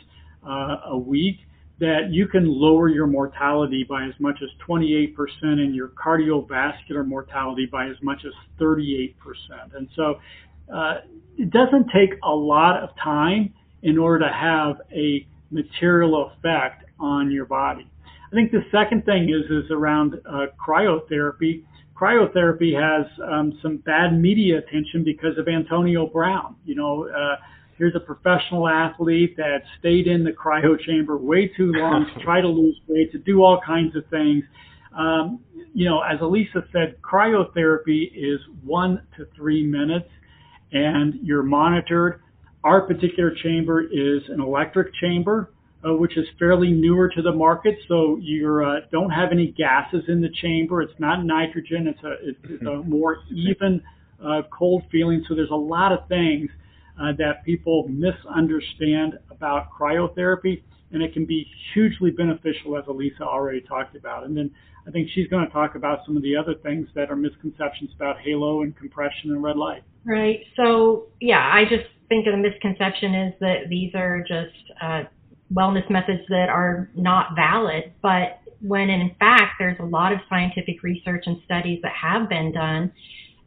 uh, 0.47 0.77
a 0.85 0.97
week, 0.97 1.41
that 1.79 2.09
you 2.09 2.27
can 2.27 2.47
lower 2.47 2.87
your 2.87 3.05
mortality 3.05 3.85
by 3.87 4.05
as 4.05 4.13
much 4.19 4.39
as 4.41 4.49
28% 4.67 5.13
and 5.43 5.75
your 5.75 5.89
cardiovascular 5.89 7.05
mortality 7.05 7.67
by 7.67 7.87
as 7.87 7.97
much 8.01 8.21
as 8.25 8.33
38%. 8.59 9.13
And 9.75 9.87
so 9.95 10.15
uh, 10.73 11.01
it 11.37 11.51
doesn't 11.51 11.89
take 11.93 12.17
a 12.23 12.33
lot 12.33 12.81
of 12.81 12.89
time 13.03 13.53
in 13.83 13.97
order 13.99 14.25
to 14.25 14.33
have 14.33 14.77
a 14.91 15.27
material 15.51 16.31
effect 16.31 16.85
on 16.99 17.29
your 17.29 17.45
body. 17.45 17.87
I 18.31 18.35
think 18.35 18.51
the 18.51 18.63
second 18.71 19.05
thing 19.05 19.29
is 19.29 19.49
is 19.49 19.69
around 19.69 20.15
uh, 20.25 20.47
cryotherapy 20.59 21.63
cryotherapy 21.99 22.73
has 22.73 23.05
um, 23.27 23.57
some 23.61 23.77
bad 23.77 24.19
media 24.19 24.59
attention 24.59 25.03
because 25.03 25.37
of 25.37 25.47
Antonio 25.47 26.05
Brown. 26.05 26.55
You 26.65 26.75
know, 26.75 27.09
uh, 27.09 27.37
here's 27.77 27.95
a 27.95 27.99
professional 27.99 28.67
athlete 28.67 29.35
that 29.37 29.59
stayed 29.79 30.07
in 30.07 30.23
the 30.23 30.31
cryo 30.31 30.79
chamber 30.79 31.17
way 31.17 31.47
too 31.57 31.71
long 31.73 32.05
to 32.13 32.23
try 32.23 32.41
to 32.41 32.47
lose 32.47 32.79
weight, 32.87 33.11
to 33.13 33.17
do 33.19 33.41
all 33.43 33.59
kinds 33.65 33.95
of 33.95 34.05
things. 34.09 34.43
Um, 34.97 35.39
you 35.73 35.89
know, 35.89 36.01
as 36.01 36.19
Elisa 36.21 36.63
said, 36.71 36.95
cryotherapy 37.01 38.11
is 38.15 38.39
one 38.63 39.01
to 39.17 39.25
three 39.35 39.65
minutes, 39.65 40.09
and 40.71 41.15
you're 41.21 41.43
monitored. 41.43 42.21
Our 42.63 42.81
particular 42.81 43.33
chamber 43.43 43.81
is 43.81 44.21
an 44.29 44.41
electric 44.41 44.93
chamber 44.95 45.51
uh, 45.85 45.93
which 45.93 46.17
is 46.17 46.25
fairly 46.39 46.71
newer 46.71 47.09
to 47.09 47.21
the 47.21 47.31
market. 47.31 47.75
So 47.87 48.17
you 48.21 48.63
uh, 48.65 48.87
don't 48.91 49.11
have 49.11 49.31
any 49.31 49.51
gases 49.51 50.03
in 50.07 50.21
the 50.21 50.29
chamber. 50.41 50.81
It's 50.81 50.99
not 50.99 51.23
nitrogen. 51.23 51.87
It's 51.87 52.03
a, 52.03 52.13
it's 52.21 52.61
a 52.61 52.65
mm-hmm. 52.65 52.89
more 52.89 53.19
even 53.33 53.81
uh, 54.23 54.41
cold 54.51 54.83
feeling. 54.91 55.23
So 55.27 55.35
there's 55.35 55.51
a 55.51 55.55
lot 55.55 55.91
of 55.91 56.07
things 56.07 56.49
uh, 56.99 57.13
that 57.17 57.43
people 57.45 57.87
misunderstand 57.89 59.19
about 59.29 59.67
cryotherapy, 59.71 60.63
and 60.91 61.03
it 61.03 61.13
can 61.13 61.25
be 61.25 61.45
hugely 61.73 62.09
beneficial, 62.09 62.77
as 62.77 62.85
Elisa 62.87 63.23
already 63.23 63.61
talked 63.61 63.95
about. 63.95 64.23
And 64.25 64.35
then 64.35 64.49
I 64.87 64.91
think 64.91 65.09
she's 65.13 65.27
going 65.27 65.45
to 65.45 65.51
talk 65.51 65.75
about 65.75 65.99
some 66.05 66.17
of 66.17 66.23
the 66.23 66.35
other 66.35 66.55
things 66.55 66.87
that 66.95 67.11
are 67.11 67.15
misconceptions 67.15 67.91
about 67.95 68.19
halo 68.19 68.61
and 68.61 68.75
compression 68.75 69.31
and 69.31 69.43
red 69.43 69.57
light. 69.57 69.83
Right. 70.05 70.39
So 70.55 71.07
yeah, 71.19 71.51
I 71.53 71.63
just 71.63 71.85
think 72.09 72.25
the 72.25 72.37
misconception 72.37 73.13
is 73.13 73.33
that 73.41 73.69
these 73.69 73.93
are 73.93 74.21
just 74.21 74.71
uh, 74.81 75.03
wellness 75.53 75.89
methods 75.89 76.21
that 76.29 76.49
are 76.49 76.89
not 76.95 77.35
valid, 77.35 77.93
but 78.01 78.39
when 78.61 78.89
in 78.89 79.15
fact 79.19 79.53
there's 79.59 79.77
a 79.79 79.85
lot 79.85 80.11
of 80.11 80.19
scientific 80.29 80.83
research 80.83 81.23
and 81.25 81.41
studies 81.45 81.79
that 81.83 81.93
have 81.93 82.27
been 82.27 82.51
done. 82.51 82.91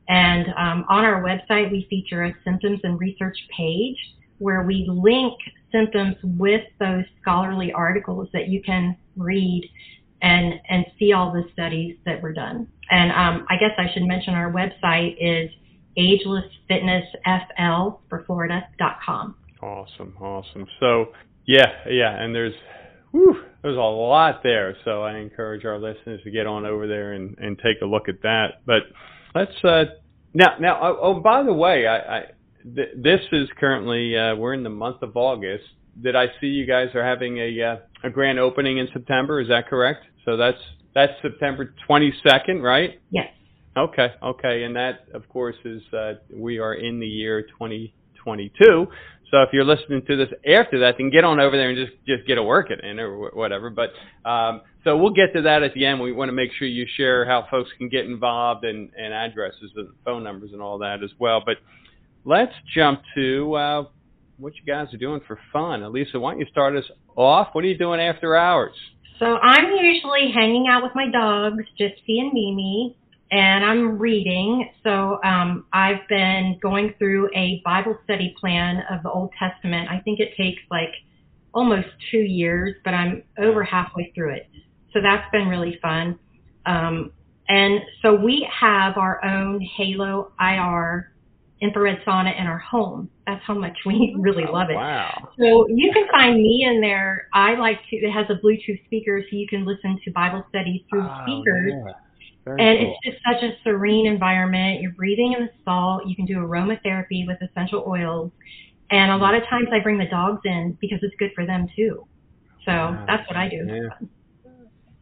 And 0.09 0.47
um, 0.57 0.85
on 0.89 1.05
our 1.05 1.23
website, 1.23 1.71
we 1.71 1.87
feature 1.89 2.25
a 2.25 2.35
symptoms 2.45 2.81
and 2.83 2.99
research 2.99 3.37
page 3.57 3.97
where 4.39 4.63
we 4.63 4.87
link 4.89 5.35
symptoms 5.71 6.17
with 6.23 6.63
those 6.79 7.05
scholarly 7.21 7.73
articles 7.73 8.29
that 8.33 8.49
you 8.49 8.63
can 8.63 8.97
read 9.17 9.71
and 10.23 10.55
and 10.69 10.85
see 10.99 11.13
all 11.13 11.33
the 11.33 11.45
studies 11.53 11.97
that 12.07 12.23
were 12.23 12.33
done. 12.33 12.67
And 12.91 13.13
um, 13.13 13.47
I 13.49 13.57
guess 13.57 13.71
I 13.79 13.93
should 13.93 14.03
mention 14.03 14.35
our 14.35 14.53
website 14.53 15.17
is 15.21 15.51
agelessfitnessfl 15.99 17.99
for 18.09 18.25
Florida.com. 18.27 19.37
Awesome, 19.63 20.17
awesome. 20.21 20.67
So 20.81 21.13
yeah, 21.51 21.67
yeah, 21.89 22.23
and 22.23 22.33
there's 22.33 22.55
whew, 23.11 23.43
there's 23.63 23.77
a 23.77 23.81
lot 23.81 24.43
there. 24.45 24.77
So 24.85 25.03
I 25.03 25.19
encourage 25.19 25.65
our 25.65 25.81
listeners 25.81 26.21
to 26.23 26.31
get 26.31 26.47
on 26.47 26.65
over 26.65 26.87
there 26.87 27.13
and, 27.13 27.37
and 27.39 27.59
take 27.59 27.83
a 27.83 27.87
look 27.87 28.09
at 28.09 28.23
that. 28.23 28.65
But 28.65 28.83
let's 29.35 29.65
uh, 29.65 29.85
now 30.33 30.57
now 30.61 30.79
oh, 30.81 30.99
oh 31.03 31.21
by 31.21 31.43
the 31.43 31.53
way, 31.53 31.89
I, 31.89 31.97
I 31.97 32.23
th- 32.63 32.95
this 32.97 33.21
is 33.33 33.49
currently 33.59 34.17
uh, 34.17 34.37
we're 34.37 34.55
in 34.55 34.63
the 34.63 34.71
month 34.71 35.03
of 35.03 35.17
August. 35.17 35.65
Did 36.01 36.15
I 36.15 36.27
see 36.41 36.47
you 36.47 36.67
guys 36.67 36.95
are 36.95 37.05
having 37.05 37.39
a 37.39 37.63
uh, 37.63 38.07
a 38.07 38.11
grand 38.11 38.39
opening 38.39 38.79
in 38.79 38.87
September? 38.93 39.41
Is 39.41 39.49
that 39.49 39.69
correct? 39.69 40.05
So 40.25 40.37
that's 40.37 40.61
that's 40.95 41.13
September 41.21 41.75
22nd, 41.89 42.63
right? 42.63 43.01
Yes. 43.11 43.27
Okay, 43.77 44.09
okay, 44.23 44.63
and 44.63 44.77
that 44.77 45.07
of 45.15 45.29
course 45.29 45.57
is 45.65 45.83
uh, 45.93 46.15
we 46.33 46.59
are 46.59 46.75
in 46.75 47.01
the 47.01 47.07
year 47.07 47.43
2022. 47.43 48.87
So 49.31 49.43
if 49.43 49.51
you're 49.53 49.65
listening 49.65 50.03
to 50.07 50.17
this 50.17 50.29
after 50.47 50.81
that, 50.81 50.97
then 50.99 51.11
get 51.11 51.25
on 51.25 51.39
over 51.39 51.57
there 51.57 51.71
and 51.71 51.79
just 51.79 51.97
just 52.07 52.27
get 52.27 52.37
a 52.37 52.43
workout 52.43 52.83
in 52.83 52.99
or 52.99 53.31
whatever. 53.31 53.71
But 53.71 53.91
um, 54.29 54.63
so 54.83 54.97
we'll 54.97 55.13
get 55.13 55.33
to 55.35 55.43
that 55.43 55.63
at 55.63 55.75
the 55.75 55.87
end. 55.87 56.01
We 56.01 56.13
want 56.13 56.31
to 56.31 56.33
make 56.33 56.51
sure 56.59 56.67
you 56.67 56.87
share 56.97 57.25
how 57.25 57.47
folks 57.51 57.71
can 57.79 57.89
get 57.89 58.07
involved 58.07 58.65
and, 58.65 58.91
and 58.97 59.15
addresses 59.15 59.71
and 59.77 59.91
phone 60.05 60.25
numbers 60.25 60.51
and 60.53 60.61
all 60.61 60.79
that 60.79 61.03
as 61.05 61.11
well. 61.19 61.43
But 61.45 61.59
let's 62.25 62.53
jump 62.75 63.03
to 63.15 63.55
uh, 63.55 63.85
what 64.39 64.55
you 64.57 64.63
guys 64.67 64.93
are 64.93 64.99
doing 64.99 65.21
for 65.27 65.39
fun. 65.53 65.83
Elisa, 65.83 66.19
why 66.19 66.33
don't 66.33 66.41
you 66.41 66.47
start 66.51 66.75
us 66.77 66.85
off? 67.15 67.49
What 67.53 67.65
are 67.65 67.69
you 67.69 67.79
doing 67.79 68.01
after 68.01 68.35
hours? 68.37 68.75
So 69.19 69.37
I'm 69.37 69.71
usually 69.77 70.33
hanging 70.35 70.67
out 70.69 70.83
with 70.83 70.93
my 70.95 71.11
dogs, 71.11 71.63
Gypsy 71.79 72.21
and 72.21 72.33
Mimi, 72.33 72.97
and 73.31 73.65
I'm 73.65 73.99
reading. 73.99 74.71
So 74.83 75.21
um, 75.23 75.67
I've 75.73 76.07
been 76.09 76.59
going 76.61 76.95
through 76.99 77.29
a 77.35 77.63
Bible 77.65 77.97
study 78.05 78.35
plan 78.41 78.83
of 78.91 79.03
the 79.03 79.11
Old 79.11 79.31
Testament. 79.39 79.89
I 79.91 80.01
think 80.01 80.21
it 80.21 80.31
takes 80.37 80.61
like 80.71 80.93
almost 81.55 81.89
two 82.11 82.19
years, 82.19 82.77
but 82.85 82.95
I'm 82.95 83.23
over 83.39 83.63
halfway 83.63 84.13
through 84.15 84.35
it. 84.35 84.49
So 84.93 85.01
that's 85.01 85.31
been 85.31 85.49
really 85.49 85.79
fun. 85.81 86.19
Um, 86.67 87.13
and 87.49 87.81
so 88.03 88.15
we 88.15 88.49
have 88.61 88.97
our 88.97 89.25
own 89.25 89.61
Halo 89.77 90.33
IR 90.41 91.13
infrared 91.61 91.99
sauna 92.07 92.39
in 92.41 92.47
our 92.47 92.59
home. 92.59 93.11
That's 93.27 93.43
how 93.45 93.55
much 93.55 93.77
we 93.87 94.17
really 94.19 94.45
oh, 94.49 94.53
love 94.53 94.71
it. 94.71 94.77
Wow. 94.77 95.31
So 95.39 95.67
you 95.69 95.93
can 95.93 96.09
find 96.11 96.37
me 96.37 96.67
in 96.69 96.81
there. 96.81 97.29
I 97.33 97.55
like 97.55 97.79
to, 97.91 97.97
it 97.97 98.11
has 98.11 98.27
a 98.31 98.45
Bluetooth 98.45 98.85
speaker 98.87 99.23
so 99.23 99.37
you 99.37 99.47
can 99.47 99.65
listen 99.65 99.99
to 100.05 100.11
Bible 100.11 100.45
studies 100.49 100.83
through 100.89 101.03
Oh, 101.03 101.23
speakers. 101.25 101.73
yeah. 101.87 101.93
Very 102.45 102.61
And 102.61 102.79
cool. 102.79 102.97
it's 103.05 103.15
just 103.15 103.25
such 103.25 103.43
a 103.43 103.53
serene 103.63 104.07
environment. 104.07 104.81
You're 104.81 104.93
breathing 104.93 105.35
in 105.37 105.45
the 105.47 105.51
salt. 105.65 106.07
You 106.07 106.17
can 106.17 106.25
do 106.27 106.37
aromatherapy 106.39 107.27
with 107.27 107.39
essential 107.43 107.85
oils. 107.87 108.33
And 108.91 109.11
a 109.13 109.17
lot 109.17 109.35
of 109.35 109.43
times 109.49 109.69
I 109.73 109.81
bring 109.81 109.99
the 109.99 110.07
dogs 110.07 110.41
in 110.45 110.77
because 110.81 110.99
it's 111.03 111.15
good 111.19 111.31
for 111.35 111.47
them 111.47 111.69
too. 111.77 112.07
So 112.65 112.73
Wow. 112.73 113.05
that's 113.07 113.27
what 113.29 113.37
I 113.37 113.49
do. 113.49 113.67
Yeah. 113.67 114.07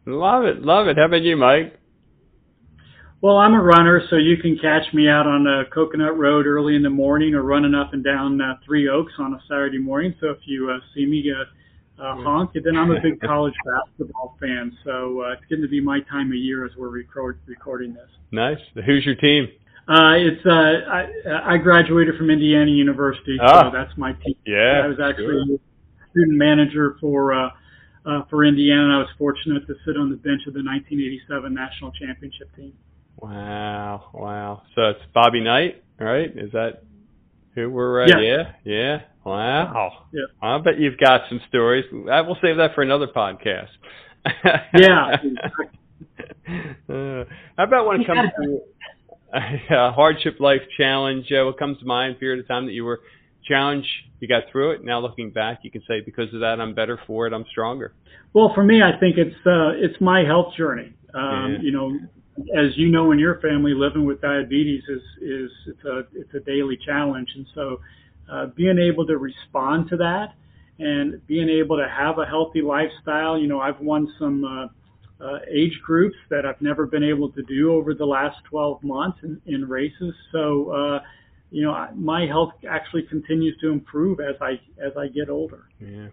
Love 0.05 0.43
it, 0.45 0.61
love 0.61 0.87
it. 0.87 0.97
How 0.97 1.05
about 1.05 1.21
you, 1.21 1.37
Mike? 1.37 1.75
Well, 3.21 3.35
I'm 3.37 3.53
a 3.53 3.61
runner, 3.61 4.01
so 4.09 4.15
you 4.15 4.37
can 4.37 4.57
catch 4.57 4.93
me 4.93 5.09
out 5.09 5.27
on 5.27 5.45
uh, 5.45 5.63
Coconut 5.73 6.17
Road 6.17 6.45
early 6.47 6.75
in 6.77 6.83
the 6.83 6.89
morning 6.89 7.33
or 7.33 7.43
running 7.43 7.75
up 7.75 7.93
and 7.93 8.01
down 8.03 8.39
uh, 8.39 8.55
Three 8.65 8.87
Oaks 8.87 9.11
on 9.19 9.33
a 9.33 9.39
Saturday 9.49 9.77
morning. 9.77 10.15
So 10.21 10.29
if 10.29 10.37
you 10.45 10.71
uh, 10.71 10.79
see 10.95 11.05
me, 11.05 11.29
uh, 11.29 11.43
uh, 11.99 12.15
honk. 12.23 12.51
And 12.55 12.63
then 12.65 12.75
I'm 12.77 12.91
a 12.91 13.01
big 13.01 13.19
college 13.31 13.53
basketball 13.65 14.37
fan, 14.39 14.75
so 14.83 15.21
uh, 15.21 15.33
it's 15.33 15.41
getting 15.49 15.63
to 15.63 15.69
be 15.69 15.81
my 15.81 15.99
time 16.09 16.27
of 16.29 16.35
year 16.35 16.65
as 16.65 16.71
we're 16.77 16.89
record- 16.89 17.39
recording 17.45 17.93
this. 17.93 18.09
Nice. 18.31 18.59
Who's 18.85 19.05
your 19.05 19.15
team? 19.15 19.47
Uh, 19.87 20.13
it's 20.17 20.45
uh, 20.45 20.51
I, 20.51 21.53
I 21.55 21.57
graduated 21.57 22.15
from 22.15 22.29
Indiana 22.29 22.69
University, 22.69 23.37
Ah. 23.41 23.63
so 23.63 23.71
that's 23.77 23.97
my 23.97 24.13
team. 24.13 24.35
Yeah. 24.45 24.81
I 24.83 24.87
was 24.87 24.97
actually 25.03 25.59
student 26.11 26.37
manager 26.37 26.95
for 27.01 27.33
uh, 27.33 27.49
uh, 28.05 28.21
for 28.29 28.45
Indiana. 28.45 28.83
and 28.83 28.93
I 28.93 28.97
was 28.99 29.09
fortunate 29.17 29.65
to 29.67 29.73
sit 29.85 29.97
on 29.97 30.09
the 30.09 30.15
bench 30.15 30.41
of 30.47 30.53
the 30.53 30.61
1987 30.63 31.53
national 31.53 31.91
championship 31.91 32.55
team. 32.55 32.73
Wow, 33.17 34.09
wow. 34.13 34.61
So 34.75 34.89
it's 34.89 34.99
Bobby 35.13 35.41
Knight, 35.41 35.83
right? 35.99 36.29
Is 36.35 36.51
that 36.53 36.83
who 37.55 37.69
we're? 37.69 38.03
Uh, 38.03 38.07
Yeah. 38.07 38.19
yeah, 38.19 38.43
yeah. 38.63 39.01
Wow. 39.25 40.05
Yeah. 40.11 40.21
I 40.41 40.57
bet 40.59 40.79
you've 40.79 40.97
got 40.97 41.21
some 41.29 41.41
stories. 41.49 41.85
I 42.11 42.21
will 42.21 42.37
save 42.41 42.57
that 42.57 42.73
for 42.73 42.81
another 42.81 43.07
podcast. 43.07 43.69
Yeah. 44.73 45.17
uh, 46.89 47.23
how 47.57 47.63
about 47.63 47.85
when 47.85 48.01
it 48.01 48.07
comes 48.07 48.29
to 48.41 48.59
a 49.75 49.91
hardship 49.91 50.39
life 50.39 50.61
challenge? 50.77 51.31
Uh, 51.31 51.45
what 51.45 51.59
comes 51.59 51.77
to 51.79 51.85
mind? 51.85 52.19
Period 52.19 52.39
of 52.39 52.47
time 52.47 52.65
that 52.65 52.73
you 52.73 52.85
were 52.85 52.99
challenged, 53.47 53.87
you 54.19 54.27
got 54.27 54.43
through 54.51 54.71
it. 54.71 54.83
Now 54.83 54.99
looking 54.99 55.31
back, 55.31 55.59
you 55.63 55.71
can 55.71 55.81
say 55.87 56.01
because 56.01 56.33
of 56.33 56.41
that, 56.41 56.59
I'm 56.59 56.73
better 56.73 56.99
for 57.07 57.27
it. 57.27 57.33
I'm 57.33 57.45
stronger. 57.51 57.93
Well, 58.33 58.51
for 58.53 58.63
me, 58.63 58.81
I 58.81 58.97
think 58.99 59.17
it's 59.17 59.35
uh, 59.45 59.71
it's 59.75 59.99
my 60.01 60.23
health 60.23 60.53
journey. 60.57 60.93
Um, 61.13 61.53
Yeah. 61.53 61.57
You 61.61 61.71
know, 61.71 61.99
as 62.55 62.77
you 62.77 62.89
know, 62.89 63.11
in 63.11 63.19
your 63.19 63.39
family, 63.39 63.73
living 63.73 64.05
with 64.05 64.21
diabetes 64.21 64.83
is 64.87 65.01
is 65.21 65.51
it's 65.67 65.83
a 65.85 65.99
it's 66.13 66.33
a 66.33 66.39
daily 66.39 66.77
challenge, 66.85 67.29
and 67.35 67.45
so 67.53 67.79
uh, 68.31 68.45
being 68.55 68.77
able 68.77 69.05
to 69.07 69.17
respond 69.17 69.89
to 69.89 69.97
that 69.97 70.33
and 70.79 71.25
being 71.27 71.49
able 71.49 71.77
to 71.77 71.87
have 71.89 72.19
a 72.19 72.25
healthy 72.25 72.61
lifestyle. 72.61 73.37
You 73.37 73.47
know, 73.47 73.59
I've 73.59 73.79
won 73.79 74.07
some 74.17 74.43
uh, 74.43 75.23
uh, 75.23 75.39
age 75.51 75.77
groups 75.83 76.15
that 76.29 76.45
I've 76.45 76.61
never 76.61 76.85
been 76.85 77.03
able 77.03 77.31
to 77.31 77.43
do 77.43 77.73
over 77.73 77.93
the 77.93 78.05
last 78.05 78.37
12 78.49 78.83
months 78.83 79.19
in, 79.23 79.41
in 79.45 79.67
races. 79.67 80.13
So, 80.31 80.71
uh, 80.71 80.99
you 81.51 81.63
know, 81.63 81.87
my 81.95 82.25
health 82.25 82.53
actually 82.69 83.03
continues 83.03 83.57
to 83.59 83.71
improve 83.71 84.19
as 84.19 84.35
I 84.41 84.51
as 84.83 84.95
I 84.97 85.07
get 85.07 85.29
older. 85.29 85.65
Yeah, 85.79 86.07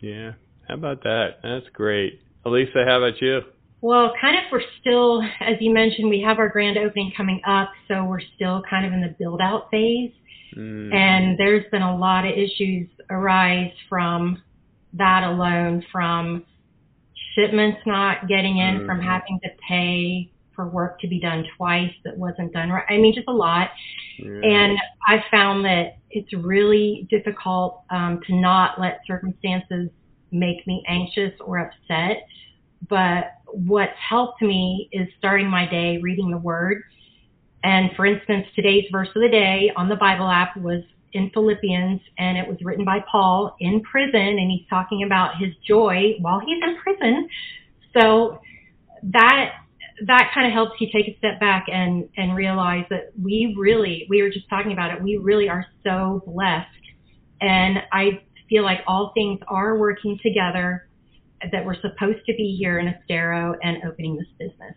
yeah. 0.00 0.32
How 0.68 0.74
about 0.74 1.02
that? 1.02 1.40
That's 1.42 1.66
great. 1.72 2.20
Elisa, 2.44 2.84
how 2.86 2.98
about 2.98 3.20
you? 3.20 3.40
Well, 3.82 4.12
kind 4.20 4.36
of 4.36 4.44
we're 4.52 4.62
still, 4.80 5.22
as 5.40 5.56
you 5.60 5.72
mentioned, 5.72 6.10
we 6.10 6.20
have 6.20 6.38
our 6.38 6.48
grand 6.48 6.76
opening 6.76 7.12
coming 7.16 7.40
up, 7.46 7.70
so 7.88 8.04
we're 8.04 8.20
still 8.36 8.62
kind 8.68 8.84
of 8.84 8.92
in 8.92 9.00
the 9.00 9.14
build 9.18 9.40
out 9.40 9.70
phase. 9.70 10.12
Mm. 10.56 10.92
And 10.94 11.38
there's 11.38 11.64
been 11.70 11.82
a 11.82 11.96
lot 11.96 12.26
of 12.26 12.32
issues 12.36 12.88
arise 13.08 13.72
from 13.88 14.42
that 14.94 15.22
alone, 15.24 15.84
from 15.90 16.44
shipments 17.34 17.78
not 17.86 18.28
getting 18.28 18.58
in, 18.58 18.84
from 18.86 19.00
Mhm. 19.00 19.04
having 19.04 19.40
to 19.44 19.48
pay 19.66 20.30
for 20.52 20.68
work 20.68 21.00
to 21.00 21.06
be 21.06 21.20
done 21.20 21.46
twice 21.56 21.92
that 22.04 22.18
wasn't 22.18 22.52
done 22.52 22.70
right. 22.70 22.84
I 22.88 22.98
mean, 22.98 23.14
just 23.14 23.28
a 23.28 23.32
lot. 23.32 23.70
Yeah. 24.18 24.40
And 24.42 24.78
I 25.06 25.24
found 25.30 25.64
that 25.64 25.96
it's 26.10 26.32
really 26.34 27.06
difficult 27.08 27.82
um, 27.90 28.20
to 28.26 28.34
not 28.34 28.80
let 28.80 29.00
circumstances 29.06 29.88
make 30.32 30.66
me 30.66 30.82
anxious 30.88 31.32
or 31.40 31.58
upset. 31.58 32.26
But 32.88 33.34
what's 33.46 33.92
helped 34.08 34.42
me 34.42 34.88
is 34.92 35.08
starting 35.18 35.48
my 35.48 35.68
day 35.68 35.98
reading 36.02 36.30
the 36.30 36.38
Word. 36.38 36.82
And 37.62 37.90
for 37.96 38.06
instance, 38.06 38.46
today's 38.54 38.84
verse 38.90 39.08
of 39.14 39.22
the 39.22 39.28
day 39.28 39.70
on 39.76 39.88
the 39.88 39.96
Bible 39.96 40.28
app 40.28 40.56
was 40.56 40.82
in 41.12 41.30
Philippians, 41.34 42.00
and 42.18 42.38
it 42.38 42.48
was 42.48 42.58
written 42.62 42.84
by 42.84 43.04
Paul 43.10 43.56
in 43.60 43.82
prison, 43.82 44.14
and 44.14 44.50
he's 44.50 44.66
talking 44.70 45.02
about 45.02 45.36
his 45.38 45.54
joy 45.66 46.14
while 46.20 46.40
he's 46.40 46.62
in 46.62 46.76
prison. 46.78 47.28
So 47.92 48.40
that 49.02 49.52
that 50.06 50.30
kind 50.34 50.46
of 50.46 50.52
helps 50.52 50.80
you 50.80 50.88
take 50.92 51.08
a 51.08 51.18
step 51.18 51.38
back 51.40 51.66
and 51.70 52.08
and 52.16 52.34
realize 52.34 52.84
that 52.90 53.12
we 53.22 53.54
really 53.58 54.06
we 54.08 54.22
were 54.22 54.30
just 54.30 54.48
talking 54.48 54.72
about 54.72 54.90
it 54.90 55.02
we 55.02 55.16
really 55.16 55.48
are 55.48 55.66
so 55.84 56.22
blessed 56.26 56.68
and 57.40 57.78
i 57.92 58.20
feel 58.48 58.62
like 58.62 58.78
all 58.86 59.12
things 59.14 59.38
are 59.48 59.76
working 59.78 60.18
together 60.22 60.88
that 61.52 61.64
we're 61.64 61.80
supposed 61.80 62.24
to 62.26 62.34
be 62.36 62.56
here 62.58 62.78
in 62.78 62.88
estero 62.88 63.54
and 63.62 63.78
opening 63.84 64.16
this 64.16 64.26
business 64.38 64.74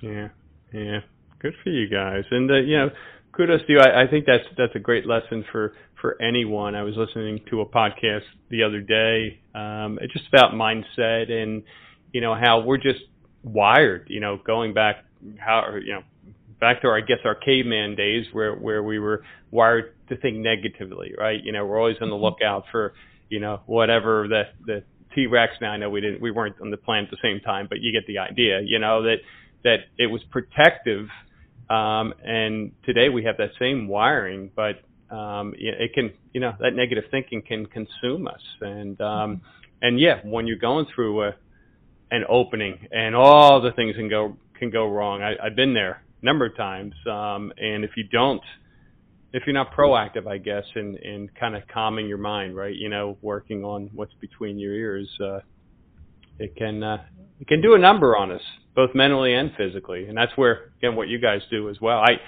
Yeah, 0.00 0.28
yeah. 0.72 1.00
Good 1.40 1.54
for 1.62 1.70
you 1.70 1.88
guys, 1.88 2.24
and 2.30 2.50
uh, 2.50 2.54
you 2.54 2.76
know, 2.78 2.90
kudos 3.32 3.60
to 3.66 3.72
you. 3.72 3.78
I, 3.78 4.04
I 4.04 4.06
think 4.08 4.24
that's 4.24 4.44
that's 4.56 4.74
a 4.74 4.78
great 4.78 5.06
lesson 5.06 5.44
for 5.52 5.74
for 6.00 6.20
anyone. 6.22 6.74
I 6.74 6.82
was 6.82 6.96
listening 6.96 7.40
to 7.50 7.60
a 7.60 7.66
podcast 7.66 8.22
the 8.48 8.62
other 8.62 8.80
day, 8.80 9.40
um, 9.54 9.98
it's 10.00 10.12
just 10.12 10.26
about 10.28 10.52
mindset 10.52 11.30
and 11.30 11.62
you 12.14 12.22
know 12.22 12.34
how 12.34 12.60
we're 12.60 12.78
just 12.78 13.00
wired. 13.42 14.06
You 14.08 14.20
know, 14.20 14.38
going 14.44 14.72
back 14.72 15.04
how 15.38 15.76
you 15.84 15.92
know 15.92 16.02
back 16.60 16.80
to 16.80 16.88
our, 16.88 16.96
I 16.96 17.00
guess, 17.00 17.18
our 17.24 17.34
caveman 17.34 17.94
days 17.94 18.26
where 18.32 18.54
where 18.54 18.82
we 18.82 18.98
were 18.98 19.22
wired 19.50 19.94
to 20.08 20.16
think 20.16 20.36
negatively, 20.36 21.12
right? 21.16 21.42
You 21.42 21.52
know, 21.52 21.66
we're 21.66 21.78
always 21.78 21.96
on 22.00 22.08
the 22.08 22.14
mm-hmm. 22.14 22.24
lookout 22.24 22.64
for, 22.70 22.94
you 23.28 23.40
know, 23.40 23.60
whatever 23.66 24.26
the 24.28 24.44
the 24.64 24.84
T 25.14 25.26
Rex. 25.26 25.52
Now 25.60 25.72
I 25.72 25.76
know 25.76 25.90
we 25.90 26.00
didn't, 26.00 26.20
we 26.20 26.30
weren't 26.30 26.56
on 26.60 26.70
the 26.70 26.76
planet 26.76 27.10
at 27.10 27.10
the 27.10 27.28
same 27.28 27.40
time, 27.40 27.66
but 27.68 27.80
you 27.80 27.92
get 27.92 28.06
the 28.06 28.18
idea. 28.18 28.60
You 28.64 28.78
know 28.78 29.02
that 29.02 29.16
that 29.62 29.78
it 29.98 30.06
was 30.06 30.22
protective, 30.30 31.08
um, 31.70 32.12
and 32.24 32.72
today 32.84 33.08
we 33.08 33.24
have 33.24 33.36
that 33.38 33.50
same 33.58 33.88
wiring, 33.88 34.50
but 34.54 34.82
um, 35.14 35.54
it 35.56 35.92
can, 35.94 36.12
you 36.32 36.40
know, 36.40 36.52
that 36.60 36.74
negative 36.74 37.04
thinking 37.10 37.42
can 37.42 37.66
consume 37.66 38.26
us, 38.26 38.42
and 38.60 39.00
um, 39.00 39.40
and 39.80 40.00
yeah, 40.00 40.20
when 40.24 40.46
you're 40.46 40.58
going 40.58 40.86
through 40.94 41.24
a 41.24 41.34
an 42.10 42.24
opening 42.28 42.86
and 42.92 43.16
all 43.16 43.60
the 43.60 43.72
things 43.72 43.96
can 43.96 44.08
go 44.08 44.36
can 44.58 44.70
go 44.70 44.88
wrong. 44.88 45.22
I, 45.22 45.34
I've 45.44 45.56
been 45.56 45.74
there 45.74 46.02
a 46.22 46.24
number 46.24 46.46
of 46.46 46.56
times, 46.56 46.94
um, 47.10 47.52
and 47.58 47.84
if 47.84 47.92
you 47.96 48.04
don't, 48.04 48.42
if 49.34 49.42
you're 49.46 49.52
not 49.52 49.74
proactive, 49.74 50.28
I 50.28 50.38
guess, 50.38 50.62
in 50.76 50.96
in 50.98 51.28
kind 51.38 51.56
of 51.56 51.64
calming 51.66 52.06
your 52.06 52.18
mind, 52.18 52.54
right? 52.56 52.74
You 52.74 52.88
know, 52.88 53.18
working 53.20 53.64
on 53.64 53.90
what's 53.92 54.14
between 54.20 54.58
your 54.60 54.72
ears, 54.72 55.08
uh, 55.20 55.40
it 56.38 56.54
can 56.56 56.84
uh, 56.84 57.02
it 57.40 57.48
can 57.48 57.60
do 57.60 57.74
a 57.74 57.78
number 57.78 58.16
on 58.16 58.30
us, 58.30 58.42
both 58.76 58.94
mentally 58.94 59.34
and 59.34 59.50
physically, 59.56 60.06
and 60.06 60.16
that's 60.16 60.30
where 60.36 60.72
again 60.78 60.94
what 60.94 61.08
you 61.08 61.18
guys 61.20 61.40
do 61.50 61.68
as 61.68 61.80
well. 61.80 61.98
I 61.98 62.20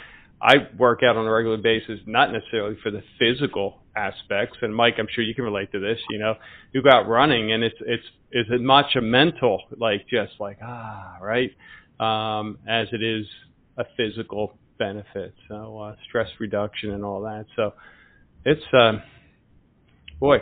I 0.42 0.54
work 0.76 1.04
out 1.04 1.16
on 1.16 1.25
a 1.26 1.30
regular 1.30 1.58
basis, 1.58 2.00
not 2.06 2.32
necessarily 2.32 2.76
for 2.82 2.90
the 2.90 3.04
physical 3.20 3.82
aspects. 3.94 4.58
And 4.60 4.75
Mike, 4.75 4.94
I'm 4.98 5.06
sure 5.14 5.22
you 5.22 5.34
can 5.34 5.44
relate 5.44 5.70
to 5.72 5.78
this. 5.78 5.98
You 6.10 6.18
know, 6.18 6.34
you 6.72 6.82
go 6.82 6.90
out 6.90 7.08
running, 7.08 7.52
and 7.52 7.62
it's 7.62 7.78
it's 7.82 8.06
it's 8.32 8.50
as 8.52 8.60
much 8.60 8.96
a 8.96 9.00
mental, 9.00 9.62
like 9.78 10.08
just 10.08 10.32
like 10.40 10.58
ah, 10.60 11.18
right, 11.22 11.52
um, 12.00 12.58
as 12.66 12.88
it 12.90 13.00
is 13.00 13.26
a 13.78 13.84
physical 13.96 14.58
benefit. 14.78 15.35
So 15.49 15.78
uh, 15.78 15.97
stress 16.09 16.28
reduction 16.38 16.92
and 16.92 17.04
all 17.04 17.23
that. 17.23 17.47
So 17.56 17.75
it's 18.45 18.62
um, 18.73 19.02
boy, 20.21 20.38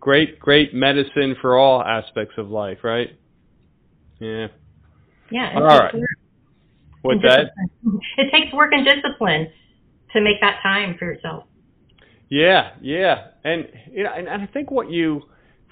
great 0.00 0.38
great 0.38 0.74
medicine 0.74 1.36
for 1.40 1.56
all 1.56 1.82
aspects 1.82 2.34
of 2.38 2.50
life, 2.50 2.78
right? 2.82 3.08
Yeah. 4.18 4.48
Yeah. 5.30 5.52
All 5.54 5.62
right. 5.62 5.94
What's 7.02 7.22
that? 7.22 7.50
It 8.18 8.30
takes 8.32 8.52
work 8.52 8.72
and 8.72 8.84
discipline 8.84 9.48
to 10.12 10.20
make 10.20 10.40
that 10.40 10.60
time 10.62 10.96
for 10.98 11.04
yourself. 11.04 11.44
Yeah, 12.28 12.72
yeah, 12.82 13.28
and 13.44 13.66
you 13.90 14.04
know, 14.04 14.12
and, 14.14 14.28
and 14.28 14.42
I 14.42 14.46
think 14.46 14.70
what 14.70 14.90
you 14.90 15.22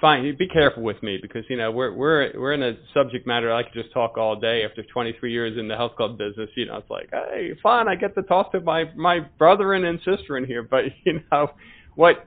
find, 0.01 0.37
be 0.39 0.49
careful 0.49 0.83
with 0.83 1.03
me 1.03 1.19
because 1.21 1.45
you 1.49 1.57
know 1.57 1.71
we're 1.71 1.93
we're 1.93 2.33
we're 2.39 2.53
in 2.53 2.63
a 2.63 2.75
subject 2.95 3.27
matter 3.27 3.53
I 3.53 3.63
could 3.63 3.75
just 3.75 3.93
talk 3.93 4.17
all 4.19 4.37
day. 4.37 4.65
After 4.65 4.83
23 4.83 5.33
years 5.33 5.59
in 5.59 5.69
the 5.69 5.77
health 5.77 5.97
club 5.97 6.19
business, 6.19 6.51
you 6.57 6.67
know, 6.67 6.77
it's 6.79 6.91
like, 6.91 7.09
hey, 7.11 7.53
fine, 7.63 7.89
I 7.89 7.95
get 7.95 8.15
to 8.15 8.23
talk 8.23 8.53
to 8.53 8.61
my 8.61 8.85
my 8.95 9.21
brother 9.39 9.73
and 9.73 9.99
sister 10.05 10.37
in 10.37 10.45
here, 10.45 10.63
but 10.71 10.85
you 11.05 11.21
know, 11.31 11.51
what 11.95 12.27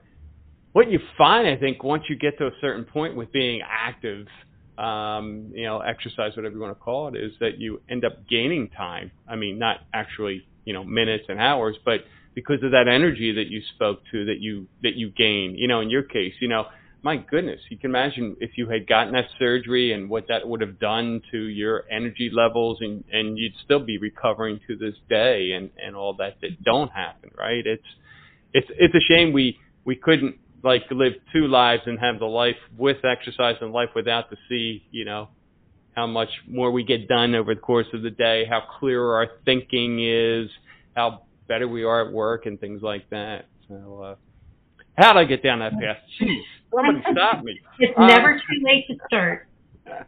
what 0.72 0.90
you 0.90 1.00
find, 1.18 1.48
I 1.48 1.56
think, 1.56 1.82
once 1.82 2.04
you 2.08 2.16
get 2.16 2.38
to 2.38 2.46
a 2.46 2.52
certain 2.60 2.84
point 2.84 3.16
with 3.16 3.32
being 3.32 3.60
active 3.68 4.26
um, 4.80 5.52
you 5.54 5.64
know, 5.64 5.80
exercise, 5.80 6.34
whatever 6.36 6.54
you 6.54 6.60
want 6.60 6.76
to 6.76 6.82
call 6.82 7.08
it, 7.08 7.16
is 7.16 7.32
that 7.40 7.58
you 7.58 7.82
end 7.90 8.04
up 8.04 8.26
gaining 8.28 8.70
time. 8.70 9.10
I 9.28 9.36
mean, 9.36 9.58
not 9.58 9.80
actually, 9.92 10.46
you 10.64 10.72
know, 10.72 10.84
minutes 10.84 11.24
and 11.28 11.38
hours, 11.38 11.76
but 11.84 12.00
because 12.34 12.62
of 12.62 12.70
that 12.70 12.88
energy 12.88 13.32
that 13.32 13.48
you 13.48 13.60
spoke 13.74 14.00
to, 14.10 14.24
that 14.24 14.40
you 14.40 14.66
that 14.82 14.94
you 14.94 15.10
gain. 15.10 15.54
You 15.56 15.68
know, 15.68 15.80
in 15.80 15.90
your 15.90 16.02
case, 16.02 16.32
you 16.40 16.48
know, 16.48 16.64
my 17.02 17.16
goodness, 17.16 17.60
you 17.70 17.78
can 17.78 17.90
imagine 17.90 18.36
if 18.40 18.56
you 18.56 18.68
had 18.68 18.86
gotten 18.86 19.14
that 19.14 19.26
surgery 19.38 19.92
and 19.92 20.10
what 20.10 20.26
that 20.28 20.46
would 20.46 20.60
have 20.60 20.78
done 20.78 21.22
to 21.30 21.38
your 21.38 21.84
energy 21.90 22.30
levels, 22.32 22.78
and 22.80 23.04
and 23.12 23.38
you'd 23.38 23.54
still 23.64 23.80
be 23.80 23.98
recovering 23.98 24.60
to 24.66 24.76
this 24.76 24.94
day, 25.08 25.52
and 25.52 25.70
and 25.82 25.96
all 25.96 26.14
that 26.14 26.40
that 26.42 26.62
don't 26.62 26.90
happen, 26.92 27.30
right? 27.38 27.66
It's 27.66 27.86
it's 28.52 28.68
it's 28.78 28.94
a 28.94 29.00
shame 29.08 29.32
we 29.32 29.58
we 29.84 29.96
couldn't 29.96 30.36
like 30.62 30.82
live 30.90 31.14
two 31.32 31.46
lives 31.46 31.82
and 31.86 31.98
have 31.98 32.18
the 32.18 32.26
life 32.26 32.56
with 32.76 33.04
exercise 33.04 33.56
and 33.60 33.72
life 33.72 33.88
without 33.94 34.28
to 34.30 34.36
see, 34.48 34.84
you 34.90 35.04
know, 35.04 35.28
how 35.96 36.06
much 36.06 36.28
more 36.46 36.70
we 36.70 36.84
get 36.84 37.08
done 37.08 37.34
over 37.34 37.54
the 37.54 37.60
course 37.60 37.86
of 37.94 38.02
the 38.02 38.10
day, 38.10 38.44
how 38.48 38.62
clear 38.78 39.12
our 39.12 39.28
thinking 39.44 40.04
is, 40.04 40.50
how 40.94 41.22
better 41.48 41.66
we 41.66 41.84
are 41.84 42.06
at 42.06 42.12
work 42.12 42.46
and 42.46 42.60
things 42.60 42.82
like 42.82 43.08
that. 43.10 43.46
So, 43.68 44.02
uh, 44.02 44.14
how 44.96 45.14
did 45.14 45.20
I 45.20 45.24
get 45.24 45.42
down 45.42 45.60
that 45.60 45.72
path? 45.72 45.96
Jeez, 46.20 46.42
somebody 46.74 47.04
stop 47.12 47.44
me. 47.44 47.58
It's 47.78 47.96
uh, 47.96 48.06
never 48.06 48.34
too 48.34 48.64
late 48.64 48.86
to 48.88 48.96
start. 49.06 49.48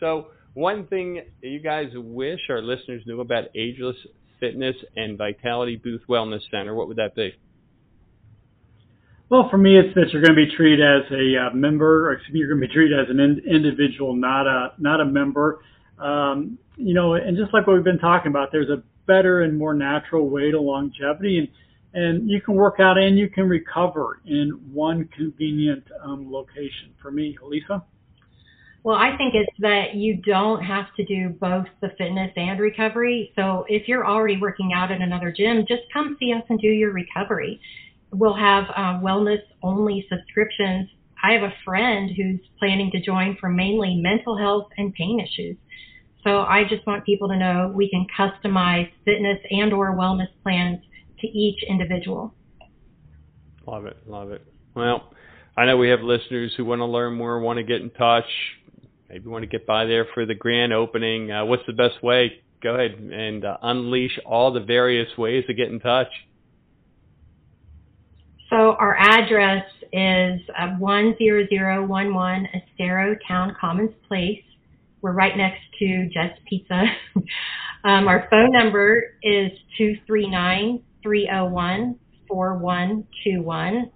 So, 0.00 0.26
one 0.54 0.88
thing 0.88 1.22
you 1.40 1.60
guys 1.60 1.86
wish 1.94 2.40
our 2.50 2.60
listeners 2.60 3.04
knew 3.06 3.20
about 3.20 3.44
Ageless 3.54 3.96
Fitness 4.40 4.74
and 4.96 5.16
Vitality 5.16 5.76
Booth 5.76 6.02
Wellness 6.08 6.40
Center, 6.50 6.74
what 6.74 6.88
would 6.88 6.96
that 6.96 7.14
be? 7.14 7.32
Well, 9.30 9.48
for 9.50 9.56
me, 9.56 9.78
it's 9.78 9.94
that 9.94 10.10
you're 10.12 10.22
going 10.22 10.36
to 10.36 10.46
be 10.46 10.54
treated 10.54 10.80
as 10.80 11.10
a 11.10 11.46
uh, 11.46 11.54
member, 11.54 12.08
or 12.08 12.12
excuse 12.12 12.34
me, 12.34 12.40
you're 12.40 12.48
going 12.48 12.60
to 12.60 12.68
be 12.68 12.74
treated 12.74 12.98
as 12.98 13.06
an 13.08 13.20
in- 13.20 13.42
individual, 13.48 14.14
not 14.14 14.46
a 14.46 14.72
not 14.78 15.00
a 15.00 15.04
member. 15.04 15.60
Um, 15.98 16.58
you 16.76 16.92
know, 16.92 17.14
and 17.14 17.36
just 17.36 17.54
like 17.54 17.66
what 17.66 17.74
we've 17.74 17.84
been 17.84 17.98
talking 17.98 18.30
about, 18.30 18.50
there's 18.52 18.68
a 18.68 18.82
better 19.06 19.42
and 19.42 19.56
more 19.56 19.74
natural 19.74 20.28
way 20.28 20.50
to 20.50 20.60
longevity, 20.60 21.38
and 21.38 21.48
and 21.94 22.28
you 22.28 22.40
can 22.40 22.54
work 22.54 22.80
out 22.80 22.98
and 22.98 23.18
you 23.18 23.28
can 23.28 23.48
recover 23.48 24.20
in 24.26 24.50
one 24.72 25.08
convenient 25.16 25.84
um, 26.02 26.30
location. 26.30 26.92
For 27.00 27.10
me, 27.10 27.36
Lisa. 27.42 27.84
Well, 28.82 28.96
I 28.96 29.16
think 29.16 29.34
it's 29.34 29.56
that 29.60 29.94
you 29.94 30.16
don't 30.16 30.62
have 30.62 30.86
to 30.96 31.04
do 31.06 31.30
both 31.30 31.66
the 31.80 31.88
fitness 31.96 32.32
and 32.36 32.60
recovery. 32.60 33.32
So 33.34 33.64
if 33.68 33.88
you're 33.88 34.06
already 34.06 34.38
working 34.38 34.72
out 34.74 34.92
at 34.92 35.00
another 35.00 35.32
gym, 35.34 35.64
just 35.66 35.82
come 35.90 36.16
see 36.20 36.34
us 36.34 36.42
and 36.50 36.58
do 36.58 36.68
your 36.68 36.92
recovery 36.92 37.60
we'll 38.14 38.36
have 38.36 38.64
uh, 38.76 39.00
wellness 39.00 39.42
only 39.62 40.06
subscriptions. 40.08 40.88
I 41.22 41.32
have 41.32 41.42
a 41.42 41.54
friend 41.64 42.10
who's 42.16 42.40
planning 42.58 42.90
to 42.92 43.00
join 43.00 43.36
for 43.40 43.48
mainly 43.48 43.96
mental 43.96 44.36
health 44.36 44.68
and 44.76 44.94
pain 44.94 45.20
issues. 45.20 45.56
So 46.22 46.40
I 46.40 46.64
just 46.68 46.86
want 46.86 47.04
people 47.04 47.28
to 47.28 47.36
know 47.36 47.72
we 47.74 47.90
can 47.90 48.06
customize 48.16 48.90
fitness 49.04 49.38
and 49.50 49.72
or 49.72 49.94
wellness 49.94 50.28
plans 50.42 50.80
to 51.24 51.38
each 51.38 51.62
individual. 51.68 52.34
Love 53.66 53.86
it, 53.86 53.96
love 54.06 54.30
it. 54.30 54.44
Well, 54.74 55.12
I 55.56 55.66
know 55.66 55.76
we 55.76 55.88
have 55.90 56.00
listeners 56.00 56.52
who 56.56 56.64
want 56.64 56.80
to 56.80 56.86
learn 56.86 57.14
more, 57.14 57.38
want 57.40 57.58
to 57.58 57.62
get 57.62 57.80
in 57.80 57.90
touch, 57.90 58.24
maybe 59.08 59.28
want 59.28 59.42
to 59.42 59.48
get 59.48 59.66
by 59.66 59.84
there 59.84 60.06
for 60.12 60.26
the 60.26 60.34
grand 60.34 60.72
opening. 60.72 61.30
Uh, 61.30 61.44
what's 61.44 61.62
the 61.66 61.72
best 61.72 62.02
way? 62.02 62.32
Go 62.62 62.74
ahead 62.74 62.98
and 62.98 63.44
uh, 63.44 63.58
unleash 63.62 64.18
all 64.26 64.52
the 64.52 64.60
various 64.60 65.08
ways 65.16 65.44
to 65.46 65.54
get 65.54 65.68
in 65.68 65.80
touch. 65.80 66.08
So 68.50 68.72
our 68.78 68.96
address 68.96 69.64
is 69.92 70.40
uh, 70.58 70.78
10011 70.78 72.48
Estero 72.54 73.16
Town 73.26 73.56
Commons 73.60 73.90
Place. 74.08 74.42
We're 75.02 75.12
right 75.12 75.36
next 75.36 75.60
to 75.78 76.08
Jet's 76.12 76.38
Pizza. 76.48 76.84
um, 77.84 78.08
our 78.08 78.26
phone 78.30 78.50
number 78.52 79.02
is 79.22 79.50
239-301-4121. 81.04 83.90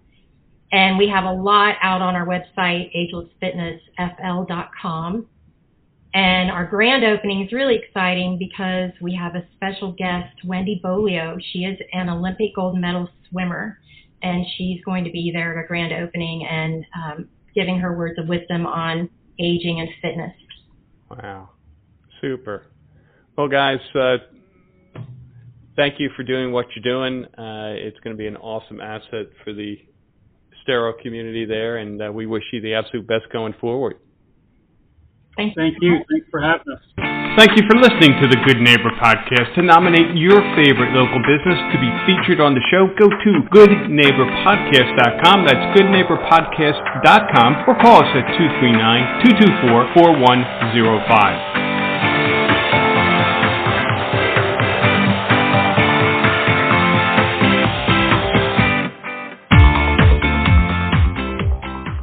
And 0.70 0.98
we 0.98 1.08
have 1.08 1.24
a 1.24 1.32
lot 1.32 1.76
out 1.82 2.02
on 2.02 2.14
our 2.14 2.26
website, 2.26 2.94
agelessfitnessfl.com. 2.94 5.26
And 6.14 6.50
our 6.50 6.64
grand 6.66 7.04
opening 7.04 7.44
is 7.44 7.52
really 7.52 7.76
exciting 7.76 8.38
because 8.38 8.90
we 9.00 9.14
have 9.14 9.34
a 9.34 9.46
special 9.54 9.92
guest, 9.92 10.34
Wendy 10.44 10.80
Boglioli. 10.84 11.40
She 11.52 11.60
is 11.60 11.78
an 11.92 12.08
Olympic 12.08 12.54
gold 12.54 12.78
medal 12.78 13.08
swimmer 13.30 13.78
and 14.22 14.44
she's 14.56 14.82
going 14.84 15.04
to 15.04 15.10
be 15.10 15.30
there 15.32 15.52
at 15.52 15.56
our 15.56 15.66
grand 15.66 15.92
opening 15.92 16.46
and 16.46 16.84
um, 16.94 17.28
giving 17.54 17.78
her 17.78 17.96
words 17.96 18.18
of 18.18 18.28
wisdom 18.28 18.66
on 18.66 19.08
aging 19.38 19.80
and 19.80 19.88
fitness. 20.02 20.32
Wow, 21.10 21.50
super. 22.20 22.66
Well, 23.36 23.48
guys, 23.48 23.78
uh, 23.94 24.16
thank 25.78 25.98
you 25.98 26.10
for 26.16 26.22
doing 26.24 26.52
what 26.52 26.66
you're 26.74 26.84
doing. 26.84 27.24
Uh, 27.24 27.72
it's 27.78 27.98
going 28.00 28.14
to 28.14 28.18
be 28.18 28.26
an 28.26 28.36
awesome 28.36 28.82
asset 28.82 29.30
for 29.44 29.54
the 29.54 29.76
Estero 30.58 30.92
community 31.00 31.46
there, 31.46 31.78
and 31.78 32.02
uh, 32.02 32.10
we 32.12 32.26
wish 32.26 32.42
you 32.52 32.60
the 32.60 32.74
absolute 32.74 33.06
best 33.06 33.32
going 33.32 33.54
forward. 33.58 33.96
Thank, 35.38 35.54
you. 35.56 35.62
Thank 35.62 35.76
you. 35.80 36.02
Thanks 36.10 36.26
for 36.30 36.42
having 36.42 36.66
us. 36.74 36.82
Thank 37.38 37.54
you 37.54 37.62
for 37.70 37.78
listening 37.78 38.18
to 38.18 38.26
the 38.26 38.42
Good 38.42 38.58
Neighbor 38.58 38.90
Podcast. 38.98 39.54
To 39.54 39.62
nominate 39.62 40.18
your 40.18 40.42
favorite 40.58 40.90
local 40.90 41.22
business 41.22 41.54
to 41.70 41.78
be 41.78 41.86
featured 42.10 42.42
on 42.42 42.58
the 42.58 42.64
show, 42.74 42.90
go 42.98 43.06
to 43.06 43.30
goodneighborpodcast.com. 43.54 45.46
That's 45.46 45.78
goodneighborpodcast.com 45.78 47.70
or 47.70 47.78
call 47.78 48.02
us 48.02 48.10
at 48.18 48.26
239 48.34 49.22
224 49.30 49.94
4105. 49.94 51.67